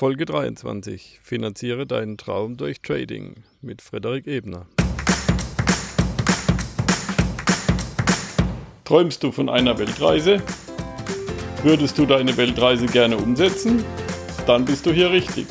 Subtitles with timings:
[0.00, 1.20] Folge 23.
[1.22, 4.64] Finanziere deinen Traum durch Trading mit Frederik Ebner.
[8.86, 10.42] Träumst du von einer Weltreise?
[11.62, 13.84] Würdest du deine Weltreise gerne umsetzen?
[14.46, 15.46] Dann bist du hier richtig.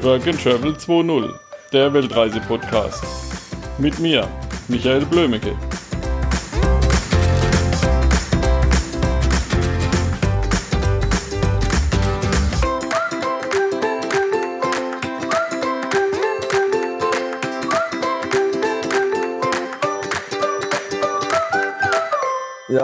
[0.00, 1.34] Work and Travel 2.0,
[1.74, 3.04] der Weltreise-Podcast.
[3.76, 4.26] Mit mir,
[4.68, 5.54] Michael Blömecke.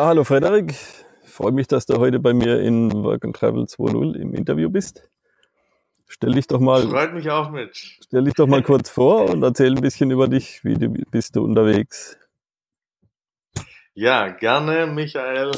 [0.01, 0.75] Ja, hallo Frederik.
[1.25, 4.71] Ich freue mich, dass du heute bei mir in Work and Travel 2.0 im Interview
[4.71, 5.07] bist.
[6.09, 6.89] Stell dich doch mal.
[6.89, 7.77] Freut mich auch mit.
[7.77, 10.65] Stell dich doch mal kurz vor und erzähl ein bisschen über dich.
[10.65, 12.17] Wie du, bist du unterwegs?
[13.93, 15.51] Ja, gerne, Michael.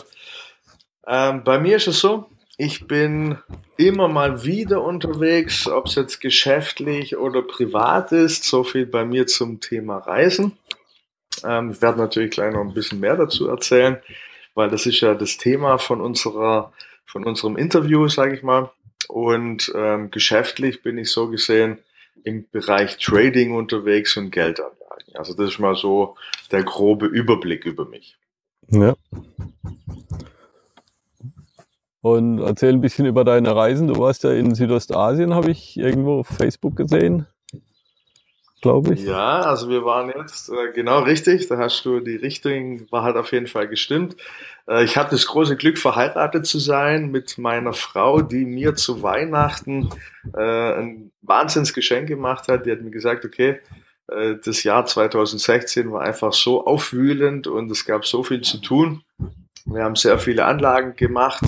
[1.07, 3.39] Ähm, bei mir ist es so, ich bin
[3.77, 8.43] immer mal wieder unterwegs, ob es jetzt geschäftlich oder privat ist.
[8.43, 10.59] So viel bei mir zum Thema Reisen.
[11.45, 14.03] Ähm, ich werde natürlich gleich noch ein bisschen mehr dazu erzählen,
[14.55, 16.72] weil das ist ja das Thema von unserer,
[17.05, 18.70] von unserem Interview, sage ich mal.
[19.09, 21.78] Und ähm, geschäftlich bin ich so gesehen
[22.25, 25.14] im Bereich Trading unterwegs und Geldanlagen.
[25.14, 26.17] Also das ist mal so
[26.50, 28.17] der grobe Überblick über mich.
[28.69, 28.94] Ja.
[32.00, 33.89] Und erzähl ein bisschen über deine Reisen.
[33.89, 37.27] Du warst ja in Südostasien, habe ich irgendwo auf Facebook gesehen
[38.63, 39.03] glaube ich.
[39.05, 41.49] Ja, also wir waren jetzt äh, genau richtig.
[41.49, 44.17] Da hast du die Richtung, war halt auf jeden Fall gestimmt.
[44.67, 49.03] Äh, ich habe das große Glück, verheiratet zu sein mit meiner Frau, die mir zu
[49.03, 49.91] Weihnachten
[50.35, 52.65] äh, ein Wahnsinnsgeschenk gemacht hat.
[52.65, 53.61] Die hat mir gesagt, okay,
[54.07, 59.03] äh, das Jahr 2016 war einfach so aufwühlend und es gab so viel zu tun.
[59.65, 61.45] Wir haben sehr viele Anlagen gemacht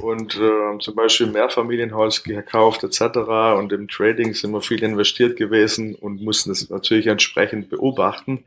[0.00, 3.18] und äh, zum Beispiel Mehrfamilienhaus gekauft etc.
[3.56, 8.44] Und im Trading sind wir viel investiert gewesen und mussten das natürlich entsprechend beobachten,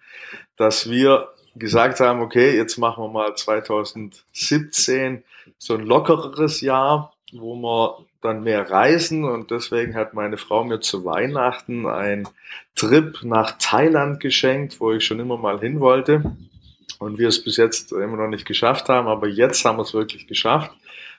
[0.57, 5.23] dass wir gesagt haben, okay, jetzt machen wir mal 2017
[5.57, 10.81] so ein lockereres Jahr, wo wir dann mehr reisen und deswegen hat meine Frau mir
[10.81, 12.27] zu Weihnachten einen
[12.75, 16.35] Trip nach Thailand geschenkt, wo ich schon immer mal hin wollte
[16.99, 19.93] und wir es bis jetzt immer noch nicht geschafft haben, aber jetzt haben wir es
[19.93, 20.71] wirklich geschafft.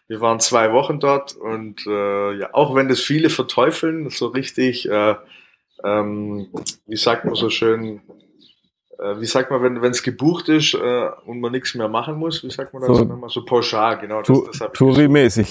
[0.09, 4.89] Wir waren zwei Wochen dort und äh, ja, auch wenn das viele verteufeln, so richtig,
[4.89, 5.17] äh,
[5.83, 6.49] ähm,
[6.87, 8.01] wie sagt man so schön,
[8.99, 12.43] äh, wie sagt man, wenn es gebucht ist äh, und man nichts mehr machen muss,
[12.45, 13.31] wie sagt man das so, nochmal?
[13.31, 14.23] So pauschal, genau.
[14.23, 15.49] Das, das Touri-mäßig.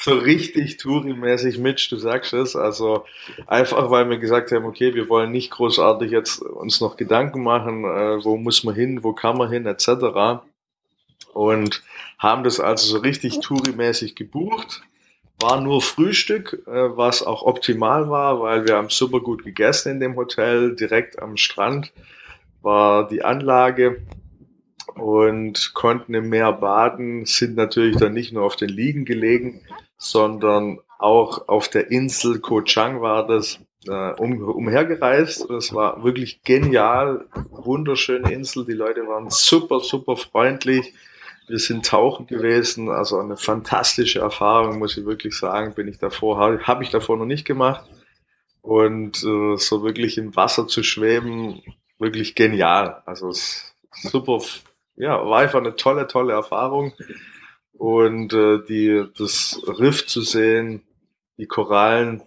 [0.00, 2.56] So richtig Touri-mäßig Mitch, du sagst es.
[2.56, 3.04] Also
[3.46, 7.84] einfach, weil wir gesagt haben, okay, wir wollen nicht großartig jetzt uns noch Gedanken machen,
[7.84, 10.42] äh, wo muss man hin, wo kann man hin, etc.
[11.32, 11.82] Und
[12.18, 14.82] haben das also so richtig Touri-mäßig gebucht.
[15.40, 20.00] War nur Frühstück, äh, was auch optimal war, weil wir haben super gut gegessen in
[20.00, 21.92] dem Hotel, direkt am Strand
[22.62, 24.02] war die Anlage
[24.94, 29.60] und konnten im Meer baden, sind natürlich dann nicht nur auf den Liegen gelegen,
[29.98, 35.48] sondern auch auf der Insel Koh Chang war das äh, um, umhergereist.
[35.50, 38.64] Das war wirklich genial, wunderschöne Insel.
[38.64, 40.94] Die Leute waren super, super freundlich.
[41.46, 45.74] Wir sind tauchen gewesen, also eine fantastische Erfahrung, muss ich wirklich sagen.
[45.74, 47.88] Bin ich davor, habe hab ich davor noch nicht gemacht.
[48.60, 51.62] Und äh, so wirklich im Wasser zu schweben,
[51.98, 53.02] wirklich genial.
[53.06, 53.32] Also
[53.92, 54.40] super,
[54.96, 56.92] ja, war einfach eine tolle, tolle Erfahrung.
[57.78, 60.82] Und äh, die, das Riff zu sehen,
[61.38, 62.22] die Korallen,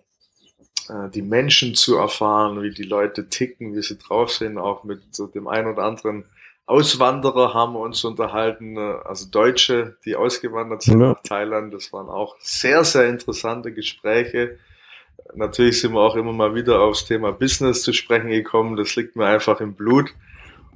[0.88, 5.14] äh, die Menschen zu erfahren, wie die Leute ticken, wie sie drauf sind, auch mit
[5.14, 6.26] so dem einen oder anderen
[6.72, 11.10] Auswanderer haben wir uns unterhalten, äh, also Deutsche, die ausgewandert sind ja.
[11.10, 11.74] nach Thailand.
[11.74, 14.58] Das waren auch sehr, sehr interessante Gespräche.
[15.36, 18.78] Natürlich sind wir auch immer mal wieder aufs Thema Business zu sprechen gekommen.
[18.78, 20.14] Das liegt mir einfach im Blut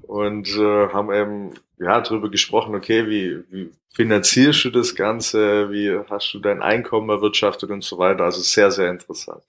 [0.07, 5.97] und äh, haben eben ja darüber gesprochen, okay, wie, wie finanzierst du das Ganze, wie
[6.09, 8.25] hast du dein Einkommen erwirtschaftet und so weiter.
[8.25, 9.43] Also sehr, sehr interessant.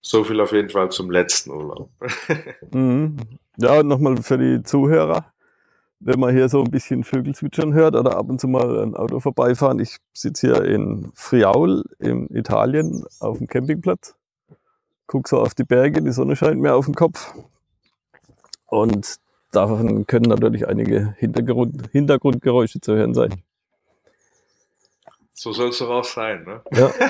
[0.00, 1.90] So viel auf jeden Fall zum letzten Urlaub.
[2.72, 3.16] mhm.
[3.58, 5.26] Ja, nochmal für die Zuhörer,
[6.00, 8.96] wenn man hier so ein bisschen Vögel zwitschern hört oder ab und zu mal ein
[8.96, 9.78] Auto vorbeifahren.
[9.78, 14.16] Ich sitze hier in Friaul in Italien auf dem Campingplatz,
[15.06, 17.34] gucke so auf die Berge, die Sonne scheint mir auf den Kopf.
[18.66, 19.18] Und
[19.54, 23.42] davon können natürlich einige Hintergrund, Hintergrundgeräusche zu hören sein.
[25.32, 26.60] So soll es doch auch sein, ne?
[26.72, 26.92] Ja.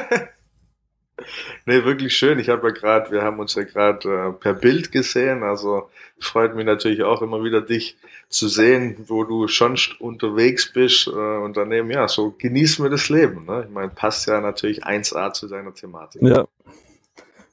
[1.66, 2.38] Nee, wirklich schön.
[2.38, 5.42] Ich habe ja gerade, wir haben uns ja gerade äh, per Bild gesehen.
[5.42, 7.96] Also freut mich natürlich auch immer wieder, dich
[8.28, 11.06] zu sehen, wo du schon unterwegs bist.
[11.06, 13.44] Äh, und daneben, ja, so genießen wir das Leben.
[13.46, 13.64] Ne?
[13.68, 16.22] Ich meine, passt ja natürlich 1A zu deiner Thematik.
[16.22, 16.46] Ja.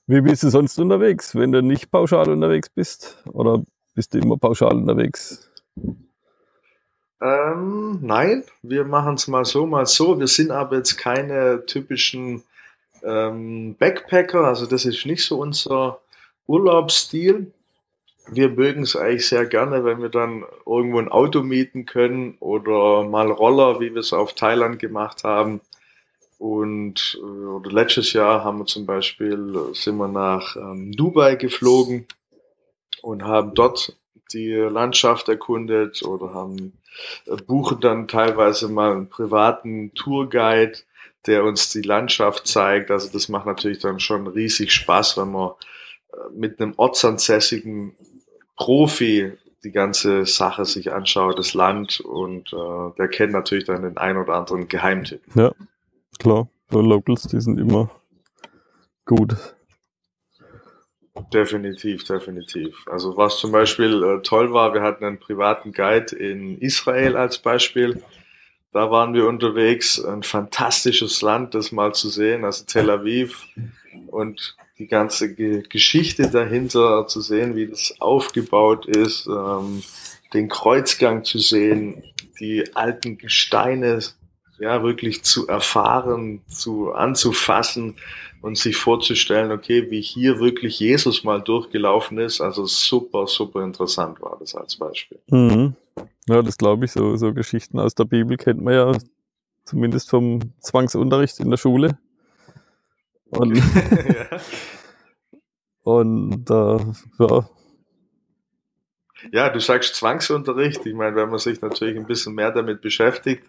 [0.07, 3.21] Wie bist du sonst unterwegs, wenn du nicht pauschal unterwegs bist?
[3.31, 3.63] Oder
[3.99, 5.51] bist du immer pauschal unterwegs?
[7.21, 10.17] Ähm, nein, wir machen es mal so, mal so.
[10.17, 12.43] Wir sind aber jetzt keine typischen
[13.03, 15.99] ähm, Backpacker, also das ist nicht so unser
[16.47, 17.51] Urlaubsstil.
[18.31, 23.03] Wir mögen es eigentlich sehr gerne, wenn wir dann irgendwo ein Auto mieten können oder
[23.03, 25.59] mal Roller, wie wir es auf Thailand gemacht haben.
[26.37, 32.07] Und äh, letztes Jahr haben wir zum Beispiel sind wir nach ähm, Dubai geflogen
[33.01, 33.95] und haben dort
[34.33, 36.73] die Landschaft erkundet oder haben
[37.25, 40.77] äh, buchen dann teilweise mal einen privaten Tourguide
[41.27, 42.91] der uns die Landschaft zeigt.
[42.91, 45.51] Also das macht natürlich dann schon riesig Spaß, wenn man
[46.13, 47.95] äh, mit einem ortsansässigen
[48.55, 53.97] Profi die ganze Sache sich anschaut, das Land und äh, der kennt natürlich dann den
[53.97, 55.21] ein oder anderen Geheimtipp.
[55.35, 55.51] Ja,
[56.17, 56.47] klar.
[56.71, 57.89] Locals, die sind immer
[59.05, 59.35] gut.
[61.33, 62.75] Definitiv, definitiv.
[62.87, 67.39] Also was zum Beispiel äh, toll war, wir hatten einen privaten Guide in Israel als
[67.39, 68.01] Beispiel
[68.71, 70.03] da waren wir unterwegs.
[70.03, 73.47] Ein fantastisches Land, das mal zu sehen, also Tel Aviv
[74.07, 79.83] und die ganze Ge Geschichte dahinter zu sehen, wie das aufgebaut ist, ähm,
[80.33, 82.03] den Kreuzgang zu sehen,
[82.39, 83.99] die alten Gesteine
[84.59, 87.95] ja wirklich zu erfahren, zu anzufassen
[88.41, 92.41] und sich vorzustellen, okay, wie hier wirklich Jesus mal durchgelaufen ist.
[92.41, 95.19] Also super, super interessant war das als Beispiel.
[95.27, 95.75] Mhm.
[96.27, 96.91] Ja, das glaube ich.
[96.91, 98.91] So, so Geschichten aus der Bibel kennt man ja
[99.65, 101.97] zumindest vom Zwangsunterricht in der Schule.
[103.29, 104.39] Und, ja.
[105.83, 107.49] und äh, ja.
[109.31, 110.85] Ja, du sagst Zwangsunterricht.
[110.85, 113.43] Ich meine, wenn man sich natürlich ein bisschen mehr damit beschäftigt,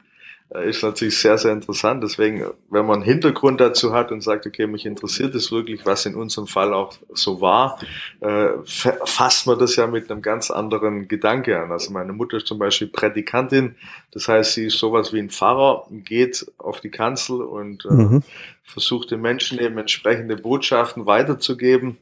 [0.51, 2.03] ist natürlich sehr, sehr interessant.
[2.03, 6.07] Deswegen, wenn man einen Hintergrund dazu hat und sagt, okay, mich interessiert es wirklich, was
[6.07, 7.79] in unserem Fall auch so war,
[8.19, 11.71] äh, fasst man das ja mit einem ganz anderen Gedanke an.
[11.71, 13.77] Also meine Mutter ist zum Beispiel Prädikantin,
[14.11, 18.23] das heißt, sie ist sowas wie ein Pfarrer, geht auf die Kanzel und äh, mhm.
[18.65, 21.97] versucht den Menschen eben entsprechende Botschaften weiterzugeben.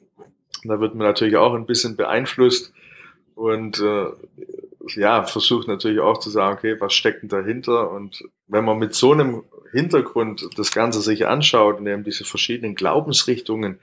[0.65, 2.73] Da wird man natürlich auch ein bisschen beeinflusst
[3.35, 4.07] und äh,
[4.97, 7.91] ja, versucht natürlich auch zu sagen, okay, was steckt denn dahinter?
[7.91, 12.75] Und wenn man mit so einem Hintergrund das Ganze sich anschaut und eben diese verschiedenen
[12.75, 13.79] Glaubensrichtungen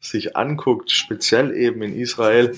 [0.00, 2.56] sich anguckt, speziell eben in Israel,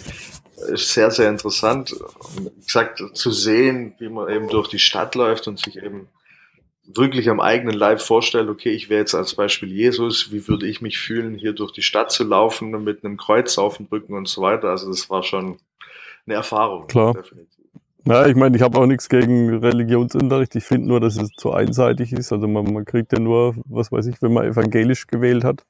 [0.69, 1.94] ist sehr, sehr interessant,
[2.38, 6.08] wie gesagt, zu sehen, wie man eben durch die Stadt läuft und sich eben
[6.84, 10.81] wirklich am eigenen Leib vorstellt, okay, ich wäre jetzt als Beispiel Jesus, wie würde ich
[10.81, 14.28] mich fühlen, hier durch die Stadt zu laufen mit einem Kreuz auf dem Rücken und
[14.28, 14.69] so weiter.
[14.69, 15.58] Also das war schon
[16.26, 16.87] eine Erfahrung.
[16.87, 17.14] Klar.
[17.14, 17.51] Definitiv.
[18.04, 20.56] Ja, ich meine, ich habe auch nichts gegen Religionsunterricht.
[20.56, 22.32] Ich finde nur, dass es zu einseitig ist.
[22.32, 25.64] Also man, man kriegt ja nur, was weiß ich, wenn man evangelisch gewählt hat,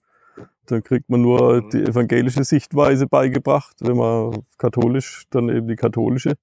[0.65, 1.71] dann kriegt man nur mhm.
[1.71, 3.77] die evangelische Sichtweise beigebracht.
[3.81, 6.35] Wenn man katholisch, dann eben die katholische.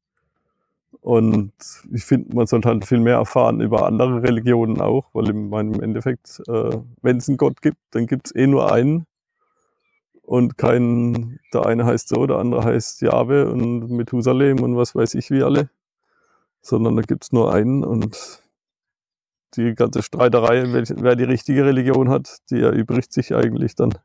[1.01, 1.53] Und
[1.91, 5.81] ich finde, man sollte halt viel mehr erfahren über andere Religionen auch, weil im, im
[5.81, 9.07] Endeffekt, äh, wenn es einen Gott gibt, dann gibt es eh nur einen.
[10.21, 15.15] Und kein, der eine heißt so, der andere heißt Jahwe und Methusalem und was weiß
[15.15, 15.69] ich wie alle
[16.62, 18.42] sondern da gibt es nur einen und
[19.56, 23.98] die ganze Streiterei, wer die richtige Religion hat, die erübrigt sich eigentlich dann.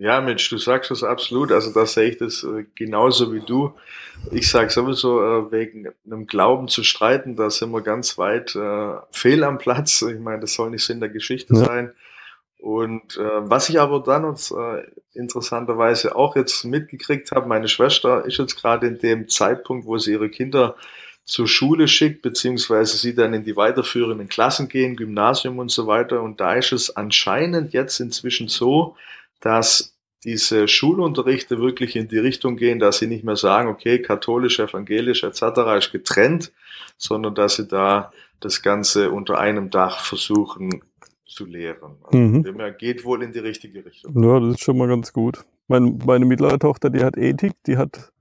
[0.00, 1.50] Ja, Mensch, du sagst das absolut.
[1.50, 3.74] Also da sehe ich das äh, genauso wie du.
[4.30, 8.94] Ich sage sowieso, äh, wegen einem Glauben zu streiten, da sind wir ganz weit äh,
[9.10, 10.02] fehl am Platz.
[10.02, 11.64] Ich meine, das soll nicht Sinn der Geschichte ja.
[11.64, 11.92] sein.
[12.58, 14.82] Und äh, was ich aber dann uns äh,
[15.14, 20.12] interessanterweise auch jetzt mitgekriegt habe, meine Schwester ist jetzt gerade in dem Zeitpunkt, wo sie
[20.12, 20.76] ihre Kinder
[21.24, 26.22] zur Schule schickt, beziehungsweise sie dann in die weiterführenden Klassen gehen, Gymnasium und so weiter.
[26.22, 28.96] Und da ist es anscheinend jetzt inzwischen so,
[29.40, 34.58] dass diese Schulunterrichte wirklich in die Richtung gehen, dass sie nicht mehr sagen, okay, katholisch,
[34.58, 35.42] evangelisch etc.
[35.78, 36.50] ist getrennt,
[36.96, 40.82] sondern dass sie da das Ganze unter einem Dach versuchen
[41.38, 41.96] zu lehren.
[42.02, 42.42] Also mhm.
[42.42, 44.22] Dem geht wohl in die richtige Richtung.
[44.22, 45.44] Ja, das ist schon mal ganz gut.
[45.68, 48.12] Meine, meine mittlere Tochter, die hat Ethik, die hat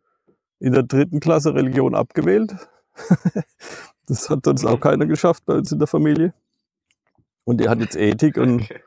[0.60, 2.56] in der dritten Klasse Religion abgewählt.
[4.06, 6.34] das hat uns auch keiner geschafft bei uns in der Familie.
[7.44, 8.82] Und die hat jetzt Ethik und okay.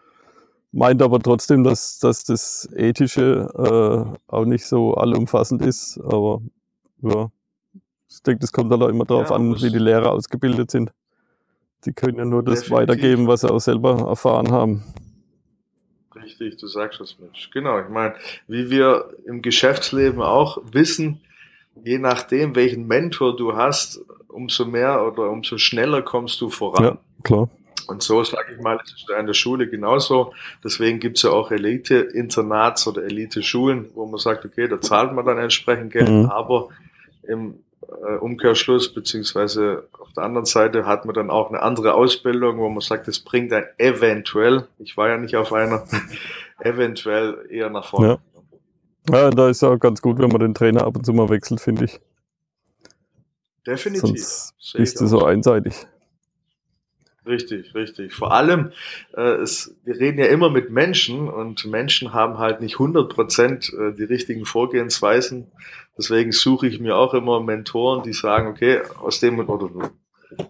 [0.70, 5.98] meint aber trotzdem, dass, dass das Ethische äh, auch nicht so allumfassend ist.
[5.98, 6.40] Aber
[7.02, 7.30] ja,
[8.08, 10.92] ich denke, das kommt halt auch immer darauf ja, an, wie die Lehrer ausgebildet sind.
[11.84, 12.88] Die können ja nur das Definitiv.
[12.88, 14.84] weitergeben, was sie auch selber erfahren haben.
[16.14, 17.50] Richtig, du sagst das, Mensch.
[17.50, 18.14] Genau, ich meine,
[18.46, 21.20] wie wir im Geschäftsleben auch wissen,
[21.84, 26.84] je nachdem, welchen Mentor du hast, umso mehr oder umso schneller kommst du voran.
[26.84, 27.48] Ja, klar.
[27.86, 30.32] Und so, sage ich mal, ist es in der Schule genauso.
[30.62, 35.24] Deswegen gibt es ja auch Elite-Internats oder Elite-Schulen, wo man sagt, okay, da zahlt man
[35.24, 36.26] dann entsprechend Geld, mhm.
[36.26, 36.68] aber
[37.26, 37.54] im
[37.90, 42.68] äh, Umkehrschluss, beziehungsweise auf der anderen Seite hat man dann auch eine andere Ausbildung, wo
[42.68, 45.84] man sagt, es bringt dann eventuell, ich war ja nicht auf einer,
[46.60, 48.18] eventuell eher nach vorne.
[49.08, 49.16] Ja.
[49.16, 51.60] ja, da ist ja ganz gut, wenn man den Trainer ab und zu mal wechselt,
[51.60, 52.00] finde ich.
[53.66, 54.20] Definitiv.
[54.20, 55.86] Sonst bist du so einseitig.
[57.26, 58.14] Richtig, richtig.
[58.14, 58.72] Vor allem,
[59.14, 63.72] äh, es, wir reden ja immer mit Menschen und Menschen haben halt nicht 100 Prozent
[63.74, 65.46] äh, die richtigen Vorgehensweisen.
[65.96, 69.90] Deswegen suche ich mir auch immer Mentoren, die sagen, okay, aus dem oder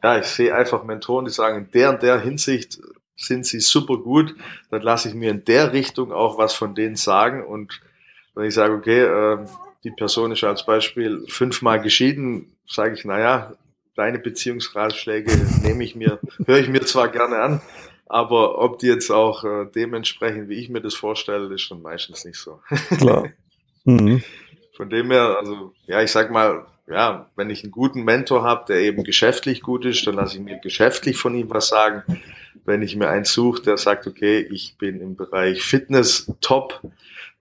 [0.02, 2.78] ja, ich sehe einfach Mentoren, die sagen, in der und der Hinsicht
[3.16, 4.34] sind sie super gut,
[4.70, 7.80] dann lasse ich mir in der Richtung auch was von denen sagen und
[8.34, 9.38] wenn ich sage, okay, äh,
[9.84, 13.54] die Person ist als Beispiel fünfmal geschieden, sage ich, naja,
[13.96, 15.32] deine Beziehungsratschläge
[15.62, 17.60] nehme ich mir, höre ich mir zwar gerne an,
[18.06, 22.24] aber ob die jetzt auch äh, dementsprechend, wie ich mir das vorstelle, ist schon meistens
[22.24, 22.60] nicht so.
[22.98, 23.28] Klar.
[23.86, 24.22] Mhm.
[24.80, 28.64] Von dem her, also ja, ich sag mal, ja, wenn ich einen guten Mentor habe,
[28.66, 32.02] der eben geschäftlich gut ist, dann lasse ich mir geschäftlich von ihm was sagen.
[32.64, 36.80] Wenn ich mir einen suche, der sagt, okay, ich bin im Bereich Fitness top,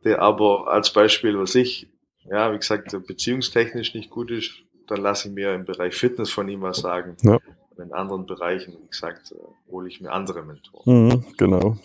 [0.03, 1.87] der aber als Beispiel, was ich,
[2.29, 4.51] ja, wie gesagt, beziehungstechnisch nicht gut ist,
[4.87, 7.15] dann lasse ich mir im Bereich Fitness von ihm was sagen.
[7.21, 7.37] Ja.
[7.81, 9.33] In anderen Bereichen, wie gesagt,
[9.71, 11.07] hole ich mir andere Mentoren.
[11.07, 11.77] Mhm, genau.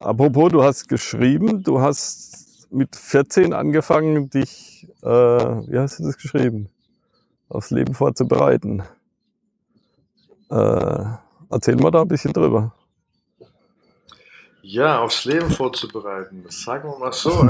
[0.00, 2.31] Apropos, du hast geschrieben, du hast
[2.72, 6.68] mit 14 angefangen, dich, äh, wie hast du das geschrieben,
[7.48, 8.82] aufs Leben vorzubereiten.
[10.50, 11.04] Äh,
[11.50, 12.74] erzähl mal da ein bisschen drüber.
[14.62, 17.30] Ja, aufs Leben vorzubereiten, das sagen wir mal so.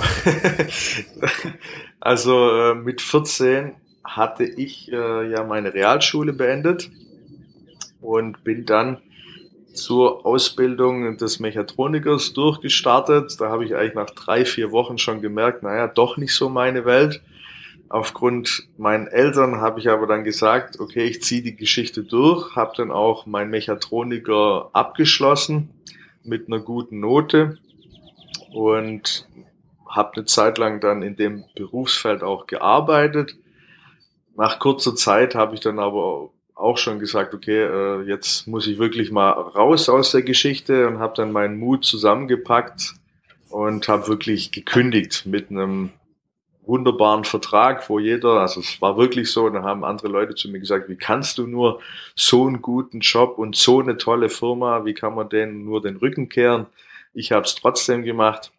[2.01, 6.91] also äh, mit 14 hatte ich äh, ja meine Realschule beendet
[8.01, 8.99] und bin dann
[9.75, 13.41] zur Ausbildung des Mechatronikers durchgestartet.
[13.41, 16.85] Da habe ich eigentlich nach drei, vier Wochen schon gemerkt, naja, doch nicht so meine
[16.85, 17.23] Welt.
[17.89, 22.73] Aufgrund meinen Eltern habe ich aber dann gesagt, okay, ich ziehe die Geschichte durch, habe
[22.77, 25.71] dann auch mein Mechatroniker abgeschlossen
[26.25, 27.59] mit einer guten Note
[28.51, 29.29] und
[29.87, 33.37] habe eine Zeit lang dann in dem Berufsfeld auch gearbeitet
[34.37, 36.31] nach kurzer Zeit habe ich dann aber
[36.63, 41.01] auch schon gesagt, okay, äh, jetzt muss ich wirklich mal raus aus der Geschichte und
[41.01, 42.95] habe dann meinen Mut zusammengepackt
[43.51, 45.91] und habe wirklich gekündigt mit einem
[46.65, 50.61] wunderbaren Vertrag, wo jeder, also es war wirklich so, da haben andere Leute zu mir
[50.61, 51.81] gesagt, wie kannst du nur
[52.15, 55.97] so einen guten Job und so eine tolle Firma, wie kann man denen nur den
[55.97, 56.67] Rücken kehren?
[57.13, 58.53] Ich habe es trotzdem gemacht,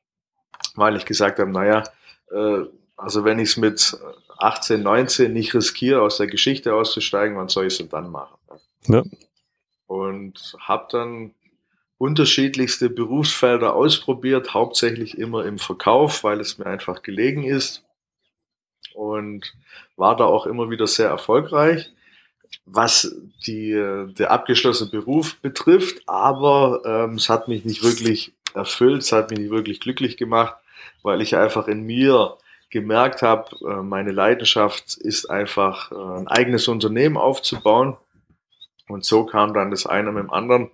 [0.76, 1.84] weil ich gesagt habe, naja,
[2.32, 2.64] äh,
[2.98, 3.98] also wenn ich es mit
[4.38, 8.36] 18, 19 nicht riskiere, aus der Geschichte auszusteigen, wann soll ich es denn dann machen?
[8.88, 9.04] Ja.
[9.88, 11.34] Und habe dann
[11.98, 17.84] unterschiedlichste Berufsfelder ausprobiert, hauptsächlich immer im Verkauf, weil es mir einfach gelegen ist
[18.94, 19.54] und
[19.96, 21.92] war da auch immer wieder sehr erfolgreich,
[22.66, 23.16] was
[23.48, 29.32] die, der abgeschlossene Beruf betrifft, aber ähm, es hat mich nicht wirklich erfüllt, es hat
[29.32, 30.56] mich nicht wirklich glücklich gemacht,
[31.02, 32.38] weil ich einfach in mir
[32.74, 37.96] gemerkt habe, äh, meine Leidenschaft ist einfach äh, ein eigenes Unternehmen aufzubauen.
[38.90, 40.72] Und so kam dann das eine mit dem anderen,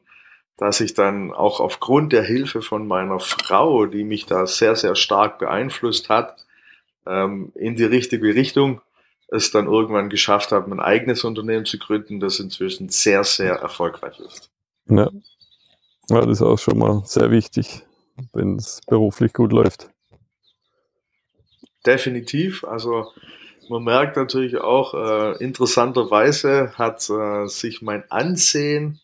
[0.58, 4.96] dass ich dann auch aufgrund der Hilfe von meiner Frau, die mich da sehr, sehr
[4.96, 6.46] stark beeinflusst hat,
[7.06, 8.82] ähm, in die richtige Richtung
[9.28, 14.20] es dann irgendwann geschafft habe, mein eigenes Unternehmen zu gründen, das inzwischen sehr, sehr erfolgreich
[14.22, 14.50] ist.
[14.88, 15.10] Ja,
[16.10, 17.84] ja das ist auch schon mal sehr wichtig,
[18.34, 19.90] wenn es beruflich gut läuft
[21.86, 22.64] definitiv.
[22.64, 23.12] Also
[23.70, 29.00] man merkt natürlich auch, äh, interessanterweise hat äh, sich mein Ansehen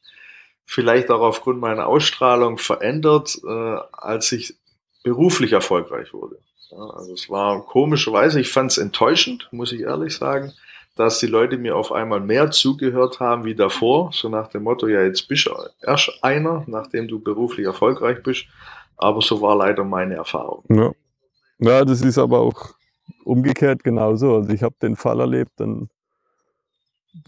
[0.66, 4.56] vielleicht auch aufgrund meiner Ausstrahlung verändert, äh, als ich
[5.04, 6.40] beruflich erfolgreich wurde.
[6.72, 10.52] Ja, also es war komischerweise, ich fand es enttäuschend, muss ich ehrlich sagen,
[10.96, 14.88] dass die Leute mir auf einmal mehr zugehört haben wie davor, so nach dem Motto,
[14.88, 18.46] ja, jetzt bist du erst einer, nachdem du beruflich erfolgreich bist.
[18.98, 20.64] Aber so war leider meine Erfahrung.
[20.70, 20.92] Ja.
[21.60, 22.76] Ja, das ist aber auch
[23.24, 24.36] umgekehrt genauso.
[24.36, 25.90] Also ich habe den Fall erlebt, ein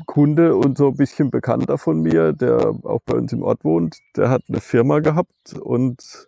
[0.05, 3.97] Kunde und so ein bisschen Bekannter von mir, der auch bei uns im Ort wohnt,
[4.17, 6.27] der hat eine Firma gehabt und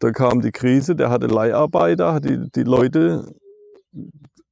[0.00, 3.34] da kam die Krise, der hatte Leiharbeiter, hat die, die Leute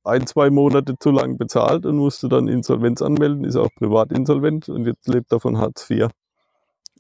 [0.03, 4.69] ein, zwei Monate zu lang bezahlt und musste dann Insolvenz anmelden, ist auch privat insolvent
[4.69, 6.09] und jetzt lebt er von Hartz IV.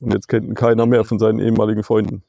[0.00, 2.22] Und jetzt kennt ihn keiner mehr von seinen ehemaligen Freunden.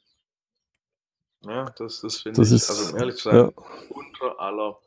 [1.42, 3.52] Ja, das, das finde ich, ist, also um ehrlich zu sein, ja.
[3.90, 4.78] unter aller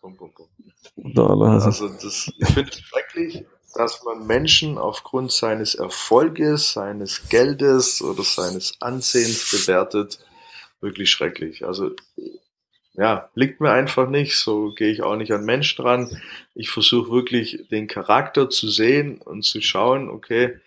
[0.00, 0.52] Punkt, Punkt, Punkt.
[0.96, 1.66] Unter aller also.
[1.66, 3.44] also das, ich finde es schrecklich,
[3.74, 10.18] dass man Menschen aufgrund seines Erfolges, seines Geldes oder seines Ansehens bewertet.
[10.80, 11.64] Wirklich schrecklich.
[11.64, 11.92] Also
[12.94, 14.36] ja, liegt mir einfach nicht.
[14.36, 16.20] So gehe ich auch nicht an Menschen dran.
[16.54, 20.58] Ich versuche wirklich den Charakter zu sehen und zu schauen, okay.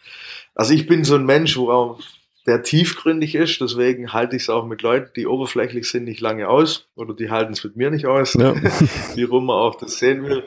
[0.56, 2.00] Also ich bin so ein Mensch, worauf
[2.46, 6.48] der tiefgründig ist, deswegen halte ich es auch mit Leuten, die oberflächlich sind, nicht lange
[6.48, 8.56] aus oder die halten es mit mir nicht aus, ja.
[9.16, 10.44] wie rum man auch das sehen will.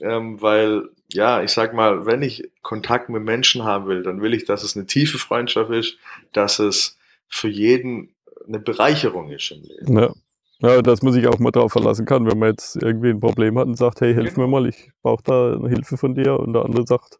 [0.00, 4.34] Ähm, weil, ja, ich sag mal, wenn ich Kontakt mit Menschen haben will, dann will
[4.34, 5.98] ich, dass es eine tiefe Freundschaft ist,
[6.32, 6.98] dass es
[7.28, 8.14] für jeden
[8.46, 9.98] eine Bereicherung ist im Leben.
[9.98, 10.12] Ja.
[10.60, 13.58] Ja, dass man sich auch mal darauf verlassen kann, wenn man jetzt irgendwie ein Problem
[13.58, 14.46] hat und sagt, hey, hilf genau.
[14.46, 17.18] mir mal, ich brauche da eine Hilfe von dir und der andere sagt,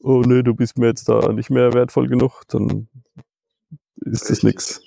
[0.00, 2.88] oh nee, du bist mir jetzt da nicht mehr wertvoll genug, dann
[4.00, 4.28] ist richtig.
[4.28, 4.82] das nichts.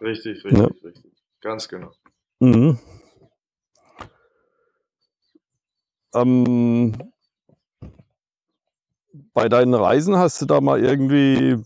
[0.00, 0.66] Richtig, richtig, ja.
[0.84, 1.12] richtig.
[1.40, 1.92] Ganz genau.
[2.40, 2.78] Mhm.
[6.14, 6.92] Ähm,
[9.32, 11.56] bei deinen Reisen hast du da mal irgendwie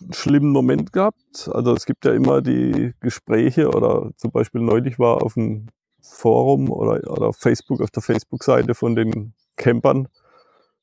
[0.00, 1.48] einen schlimmen Moment gehabt?
[1.52, 5.68] Also es gibt ja immer die Gespräche oder zum Beispiel neulich war auf dem
[6.02, 10.08] Forum oder, oder auf Facebook, auf der Facebook-Seite von den Campern,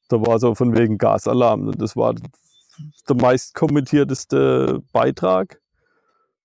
[0.10, 1.72] da war so von wegen Gasalarm.
[1.78, 2.14] Das war
[3.08, 5.62] der meist kommentierteste Beitrag,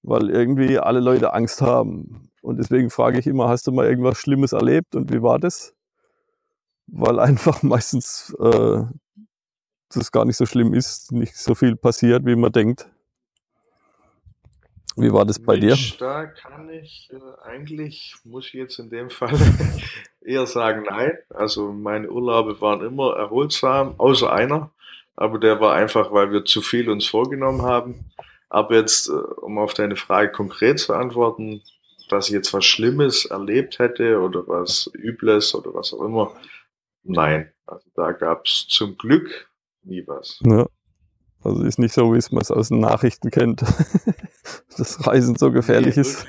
[0.02, 2.30] weil irgendwie alle Leute Angst haben.
[2.42, 5.74] Und deswegen frage ich immer, hast du mal irgendwas Schlimmes erlebt und wie war das?
[6.86, 8.82] Weil einfach meistens äh,
[9.90, 12.88] das gar nicht so schlimm ist, nicht so viel passiert, wie man denkt.
[14.96, 15.98] Wie war das bei Mensch, dir?
[15.98, 19.38] Da kann ich äh, eigentlich, muss ich jetzt in dem Fall
[20.20, 21.16] eher sagen, nein.
[21.30, 24.72] Also meine Urlaube waren immer erholsam, außer einer
[25.18, 28.12] aber der war einfach, weil wir zu viel uns vorgenommen haben.
[28.48, 31.60] Aber jetzt, äh, um auf deine Frage konkret zu antworten,
[32.08, 36.32] dass ich jetzt was Schlimmes erlebt hätte oder was Übles oder was auch immer,
[37.02, 37.52] nein.
[37.66, 39.50] Also da gab es zum Glück
[39.82, 40.38] nie was.
[40.44, 40.66] Ja.
[41.42, 43.62] Also ist nicht so, wie es man es aus den Nachrichten kennt,
[44.78, 46.26] dass Reisen so gefährlich nee, ist.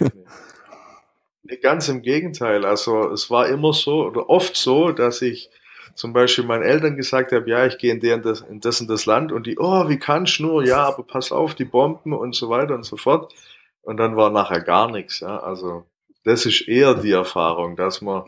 [1.43, 2.65] Nee, ganz im Gegenteil.
[2.65, 5.49] Also es war immer so oder oft so, dass ich
[5.99, 8.89] zum Beispiel meinen Eltern gesagt habe, ja, ich gehe in, der, das, in das und
[8.89, 12.13] das Land und die, oh, wie kannst du nur, ja, aber pass auf, die Bomben
[12.13, 13.33] und so weiter und so fort.
[13.81, 15.83] Und dann war nachher gar nichts, ja, also
[16.23, 18.23] das ist eher die Erfahrung, dass man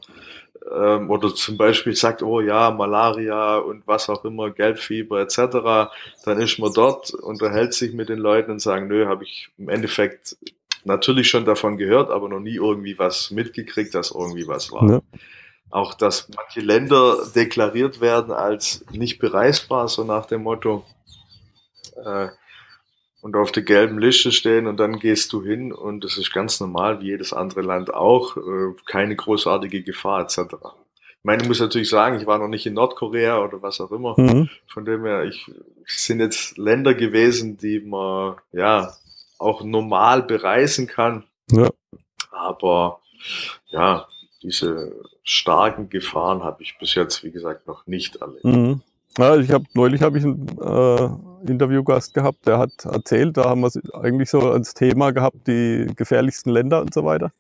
[0.70, 5.94] ähm, oder zum Beispiel sagt, oh ja, Malaria und was auch immer, Gelbfieber etc.,
[6.26, 9.70] dann ist man dort, unterhält sich mit den Leuten und sagen, nö, habe ich im
[9.70, 10.36] Endeffekt
[10.84, 14.90] natürlich schon davon gehört, aber noch nie irgendwie was mitgekriegt, dass irgendwie was war.
[14.90, 15.02] Ja
[15.72, 20.86] auch, dass manche Länder deklariert werden als nicht bereisbar, so nach dem Motto,
[22.04, 22.30] äh,
[23.22, 26.60] und auf der gelben Liste stehen und dann gehst du hin und das ist ganz
[26.60, 30.56] normal, wie jedes andere Land auch, äh, keine großartige Gefahr etc.
[31.22, 33.92] Ich meine, ich muss natürlich sagen, ich war noch nicht in Nordkorea oder was auch
[33.92, 34.16] immer.
[34.18, 34.50] Mhm.
[34.68, 35.52] Von dem her, ich
[35.86, 38.92] sind jetzt Länder gewesen, die man ja
[39.38, 41.26] auch normal bereisen kann.
[41.52, 41.70] Ja.
[42.32, 43.02] Aber
[43.70, 44.08] ja,
[44.44, 48.44] diese starken Gefahren habe ich bis jetzt, wie gesagt, noch nicht erlebt.
[48.44, 48.82] Mhm.
[49.18, 53.62] Ja, ich habe neulich habe ich einen äh, Interviewgast gehabt, der hat erzählt, da haben
[53.62, 57.32] wir eigentlich so als Thema gehabt, die gefährlichsten Länder und so weiter.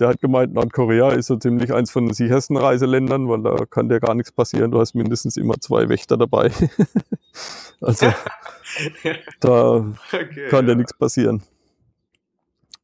[0.00, 3.88] Der hat gemeint, Nordkorea ist so ziemlich eins von den sichersten Reiseländern, weil da kann
[3.88, 4.70] dir gar nichts passieren.
[4.70, 6.50] Du hast mindestens immer zwei Wächter dabei.
[7.80, 8.06] also
[9.40, 10.78] da okay, kann dir ja.
[10.78, 11.42] nichts passieren.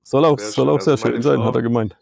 [0.03, 1.97] Soll auch, sehr soll auch sehr schön sein, hat er gemeint.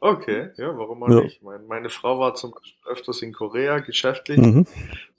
[0.00, 1.20] Okay, ja, warum auch ja.
[1.22, 1.42] nicht?
[1.42, 4.66] Meine, meine, Frau war zum Beispiel öfters in Korea geschäftlich mhm.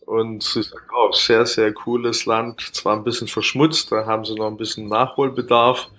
[0.05, 4.35] und sie sagt auch, sehr, sehr cooles Land, zwar ein bisschen verschmutzt, da haben sie
[4.35, 5.89] noch ein bisschen Nachholbedarf,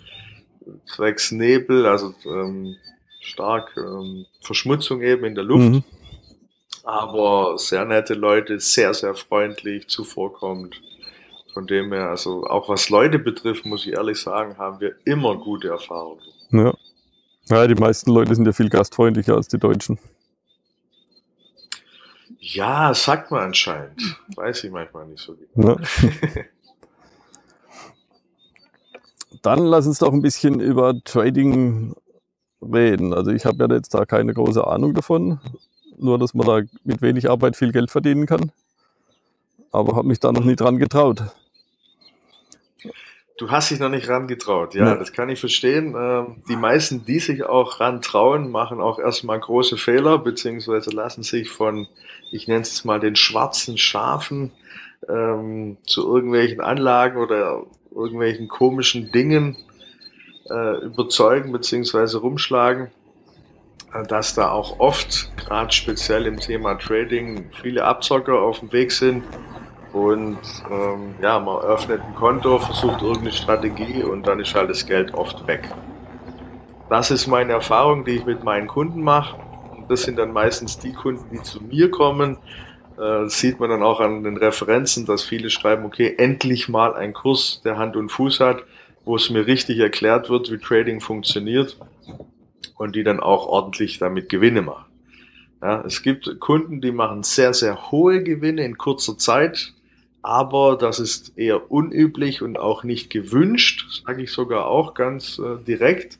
[0.86, 2.76] zwecks Nebel, also ähm,
[3.20, 5.84] stark ähm, Verschmutzung eben in der Luft, mhm.
[6.84, 10.80] aber sehr nette Leute, sehr, sehr freundlich, zuvorkommend.
[11.52, 15.36] Von dem her, also auch was Leute betrifft, muss ich ehrlich sagen, haben wir immer
[15.36, 16.22] gute Erfahrungen.
[16.50, 16.72] Ja.
[17.50, 19.98] Ja, die meisten Leute sind ja viel gastfreundlicher als die Deutschen.
[22.38, 24.18] Ja, sagt man anscheinend.
[24.36, 25.76] Weiß ich manchmal nicht so genau.
[29.42, 31.94] Dann lass uns doch ein bisschen über Trading
[32.60, 33.14] reden.
[33.14, 35.40] Also ich habe ja jetzt da keine große Ahnung davon.
[35.96, 38.52] Nur, dass man da mit wenig Arbeit viel Geld verdienen kann.
[39.70, 41.22] Aber habe mich da noch nie dran getraut.
[43.38, 44.94] Du hast dich noch nicht rangetraut, ja, ja.
[44.96, 45.94] das kann ich verstehen.
[45.96, 51.48] Ähm, die meisten, die sich auch rantrauen, machen auch erstmal große Fehler, beziehungsweise lassen sich
[51.48, 51.86] von,
[52.32, 54.50] ich nenne es mal den schwarzen Schafen,
[55.08, 57.62] ähm, zu irgendwelchen Anlagen oder
[57.94, 59.56] irgendwelchen komischen Dingen
[60.50, 62.16] äh, überzeugen bzw.
[62.16, 62.90] rumschlagen,
[63.92, 68.90] äh, dass da auch oft, gerade speziell im Thema Trading, viele Abzocker auf dem Weg
[68.90, 69.22] sind.
[69.98, 70.38] Und
[70.70, 75.12] ähm, ja, man öffnet ein Konto, versucht irgendeine Strategie und dann ist halt das Geld
[75.12, 75.68] oft weg.
[76.88, 79.36] Das ist meine Erfahrung, die ich mit meinen Kunden mache.
[79.76, 82.38] Und das sind dann meistens die Kunden, die zu mir kommen.
[82.96, 87.12] Äh, sieht man dann auch an den Referenzen, dass viele schreiben, okay, endlich mal ein
[87.12, 88.62] Kurs, der Hand und Fuß hat,
[89.04, 91.76] wo es mir richtig erklärt wird, wie Trading funktioniert
[92.76, 94.84] und die dann auch ordentlich damit Gewinne machen.
[95.60, 99.74] Ja, es gibt Kunden, die machen sehr, sehr hohe Gewinne in kurzer Zeit,
[100.28, 105.56] aber das ist eher unüblich und auch nicht gewünscht, sage ich sogar auch ganz äh,
[105.66, 106.18] direkt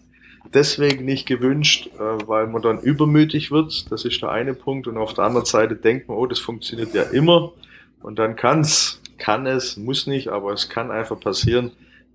[0.55, 3.92] deswegen nicht gewünscht, äh, weil man dann übermütig wird.
[3.92, 4.87] Das ist der eine Punkt.
[4.87, 7.53] Und auf der anderen Seite denkt man, oh, das funktioniert ja immer.
[8.03, 11.73] Und dann kann's, kann es, muss nicht, aber es kann einfach passieren,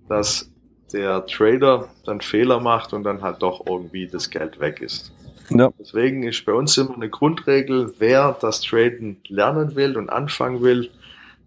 [0.08, 0.50] dass
[0.92, 5.12] der Trader dann Fehler macht und dann halt doch irgendwie das Geld weg ist.
[5.50, 5.72] Ja.
[5.78, 10.90] Deswegen ist bei uns immer eine Grundregel, wer das Traden lernen will und anfangen will,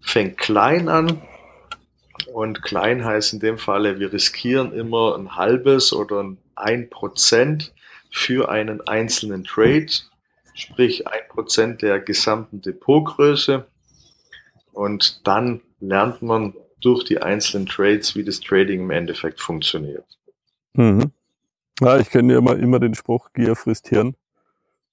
[0.00, 1.20] fängt klein an
[2.32, 7.72] und klein heißt in dem Falle, wir riskieren immer ein halbes oder ein Prozent
[8.10, 9.88] für einen einzelnen Trade,
[10.54, 13.66] sprich ein Prozent der gesamten Depotgröße.
[14.72, 20.04] Und dann lernt man durch die einzelnen Trades, wie das Trading im Endeffekt funktioniert.
[20.74, 21.12] Mhm.
[21.80, 24.14] Ja, ich kenne ja immer, immer den Spruch, Gier frisst Hirn.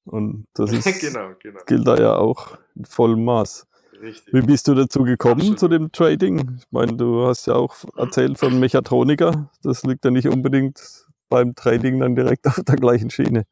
[0.05, 1.59] Und das ist, genau, genau.
[1.65, 3.67] gilt da ja auch in vollem Maß.
[4.05, 4.33] Richtig.
[4.35, 6.59] Wie bist du dazu gekommen zu dem Trading?
[6.59, 9.49] Ich meine, du hast ja auch erzählt von Mechatroniker.
[9.63, 10.79] Das liegt ja nicht unbedingt
[11.27, 13.47] beim Trading dann direkt auf der gleichen Schiene.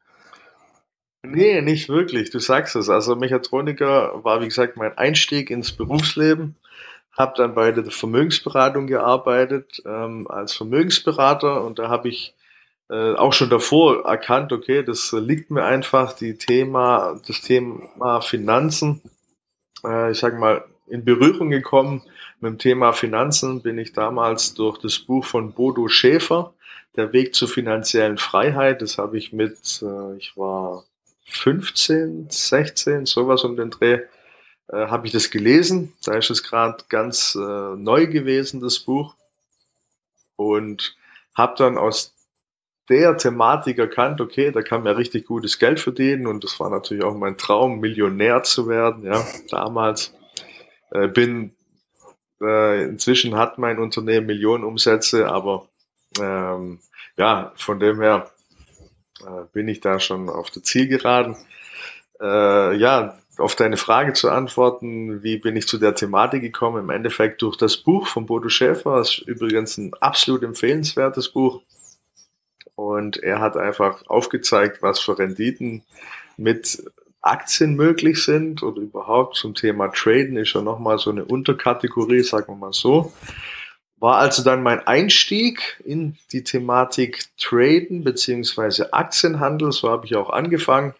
[1.24, 2.30] Nee, nicht wirklich.
[2.30, 2.88] Du sagst es.
[2.88, 6.54] Also Mechatroniker war, wie gesagt, mein Einstieg ins Berufsleben.
[7.18, 12.34] Habe dann bei der Vermögensberatung gearbeitet ähm, als Vermögensberater und da habe ich
[12.90, 19.00] äh, auch schon davor erkannt, okay, das liegt mir einfach, die Thema, das Thema Finanzen
[19.84, 22.02] äh, ich sage mal, in Berührung gekommen
[22.40, 26.52] mit dem Thema Finanzen bin ich damals durch das Buch von Bodo Schäfer,
[26.96, 28.82] Der Weg zur finanziellen Freiheit.
[28.82, 30.84] Das habe ich mit, äh, ich war
[31.26, 34.00] 15, 16, sowas um den Dreh,
[34.68, 35.92] äh, habe ich das gelesen.
[36.04, 37.40] Da ist es gerade ganz äh,
[37.76, 39.14] neu gewesen, das Buch.
[40.36, 40.96] Und
[41.34, 42.13] habe dann aus
[42.88, 47.04] der Thematik erkannt, okay, da kann man richtig gutes Geld verdienen und das war natürlich
[47.04, 50.14] auch mein Traum, Millionär zu werden, ja, damals.
[50.90, 51.54] Äh, bin,
[52.42, 55.68] äh, inzwischen hat mein Unternehmen Millionen Umsätze, aber
[56.20, 56.80] ähm,
[57.16, 58.30] ja, von dem her
[59.20, 61.36] äh, bin ich da schon auf der Zielgeraden.
[62.20, 66.84] Äh, ja, auf deine Frage zu antworten, wie bin ich zu der Thematik gekommen?
[66.84, 71.62] Im Endeffekt durch das Buch von Bodo Schäfer, das ist übrigens ein absolut empfehlenswertes Buch
[72.74, 75.82] und er hat einfach aufgezeigt, was für Renditen
[76.36, 76.84] mit
[77.22, 82.48] Aktien möglich sind oder überhaupt zum Thema Traden ist ja nochmal so eine Unterkategorie, sagen
[82.48, 83.12] wir mal so.
[83.98, 90.28] War also dann mein Einstieg in die Thematik Traden beziehungsweise Aktienhandel, so habe ich auch
[90.28, 90.94] angefangen.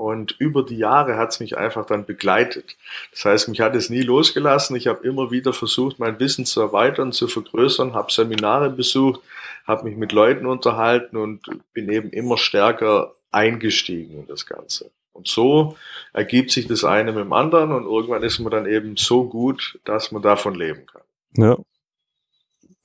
[0.00, 2.78] Und über die Jahre hat es mich einfach dann begleitet.
[3.10, 4.74] Das heißt, mich hat es nie losgelassen.
[4.74, 9.20] Ich habe immer wieder versucht, mein Wissen zu erweitern, zu vergrößern, habe Seminare besucht,
[9.66, 11.42] habe mich mit Leuten unterhalten und
[11.74, 14.90] bin eben immer stärker eingestiegen in das Ganze.
[15.12, 15.76] Und so
[16.14, 19.78] ergibt sich das eine mit dem anderen und irgendwann ist man dann eben so gut,
[19.84, 21.02] dass man davon leben kann.
[21.36, 21.58] Ja,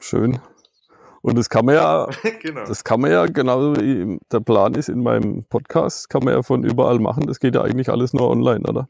[0.01, 0.41] schön.
[1.25, 2.07] Und das kann man ja,
[2.39, 2.65] genau.
[2.65, 6.43] das kann man ja, genauso wie der Plan ist in meinem Podcast, kann man ja
[6.43, 7.25] von überall machen.
[7.25, 8.87] Das geht ja eigentlich alles nur online, oder?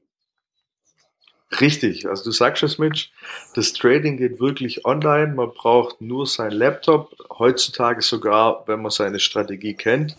[1.62, 3.12] Richtig, also du sagst es, Mitch,
[3.54, 5.34] das Trading geht wirklich online.
[5.34, 10.18] Man braucht nur sein Laptop, heutzutage sogar, wenn man seine Strategie kennt,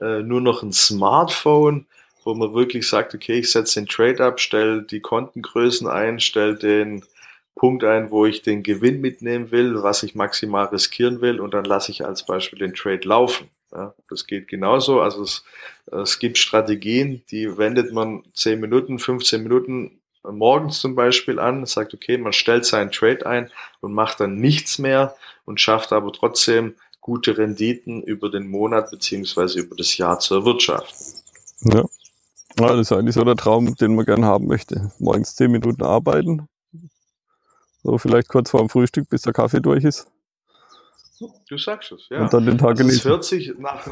[0.00, 1.86] äh, nur noch ein Smartphone,
[2.22, 6.54] wo man wirklich sagt, okay, ich setze den Trade ab, stelle die Kontengrößen ein, stelle
[6.54, 7.02] den
[7.58, 11.64] Punkt ein, wo ich den Gewinn mitnehmen will, was ich maximal riskieren will und dann
[11.64, 13.50] lasse ich als Beispiel den Trade laufen.
[13.72, 15.02] Ja, das geht genauso.
[15.02, 15.44] Also es,
[15.92, 21.92] es gibt Strategien, die wendet man 10 Minuten, 15 Minuten morgens zum Beispiel an, sagt,
[21.92, 26.74] okay, man stellt seinen Trade ein und macht dann nichts mehr und schafft aber trotzdem
[27.00, 31.06] gute Renditen über den Monat beziehungsweise über das Jahr zu erwirtschaften.
[31.64, 31.84] Ja.
[32.58, 34.92] ja, das ist eigentlich so der Traum, den man gerne haben möchte.
[34.98, 36.48] Morgens 10 Minuten arbeiten,
[37.88, 40.06] so vielleicht kurz vor dem Frühstück, bis der Kaffee durch ist.
[41.48, 42.20] Du sagst es, ja.
[42.20, 43.00] Und dann den Tag also genießen.
[43.00, 43.86] Es hört sich nach,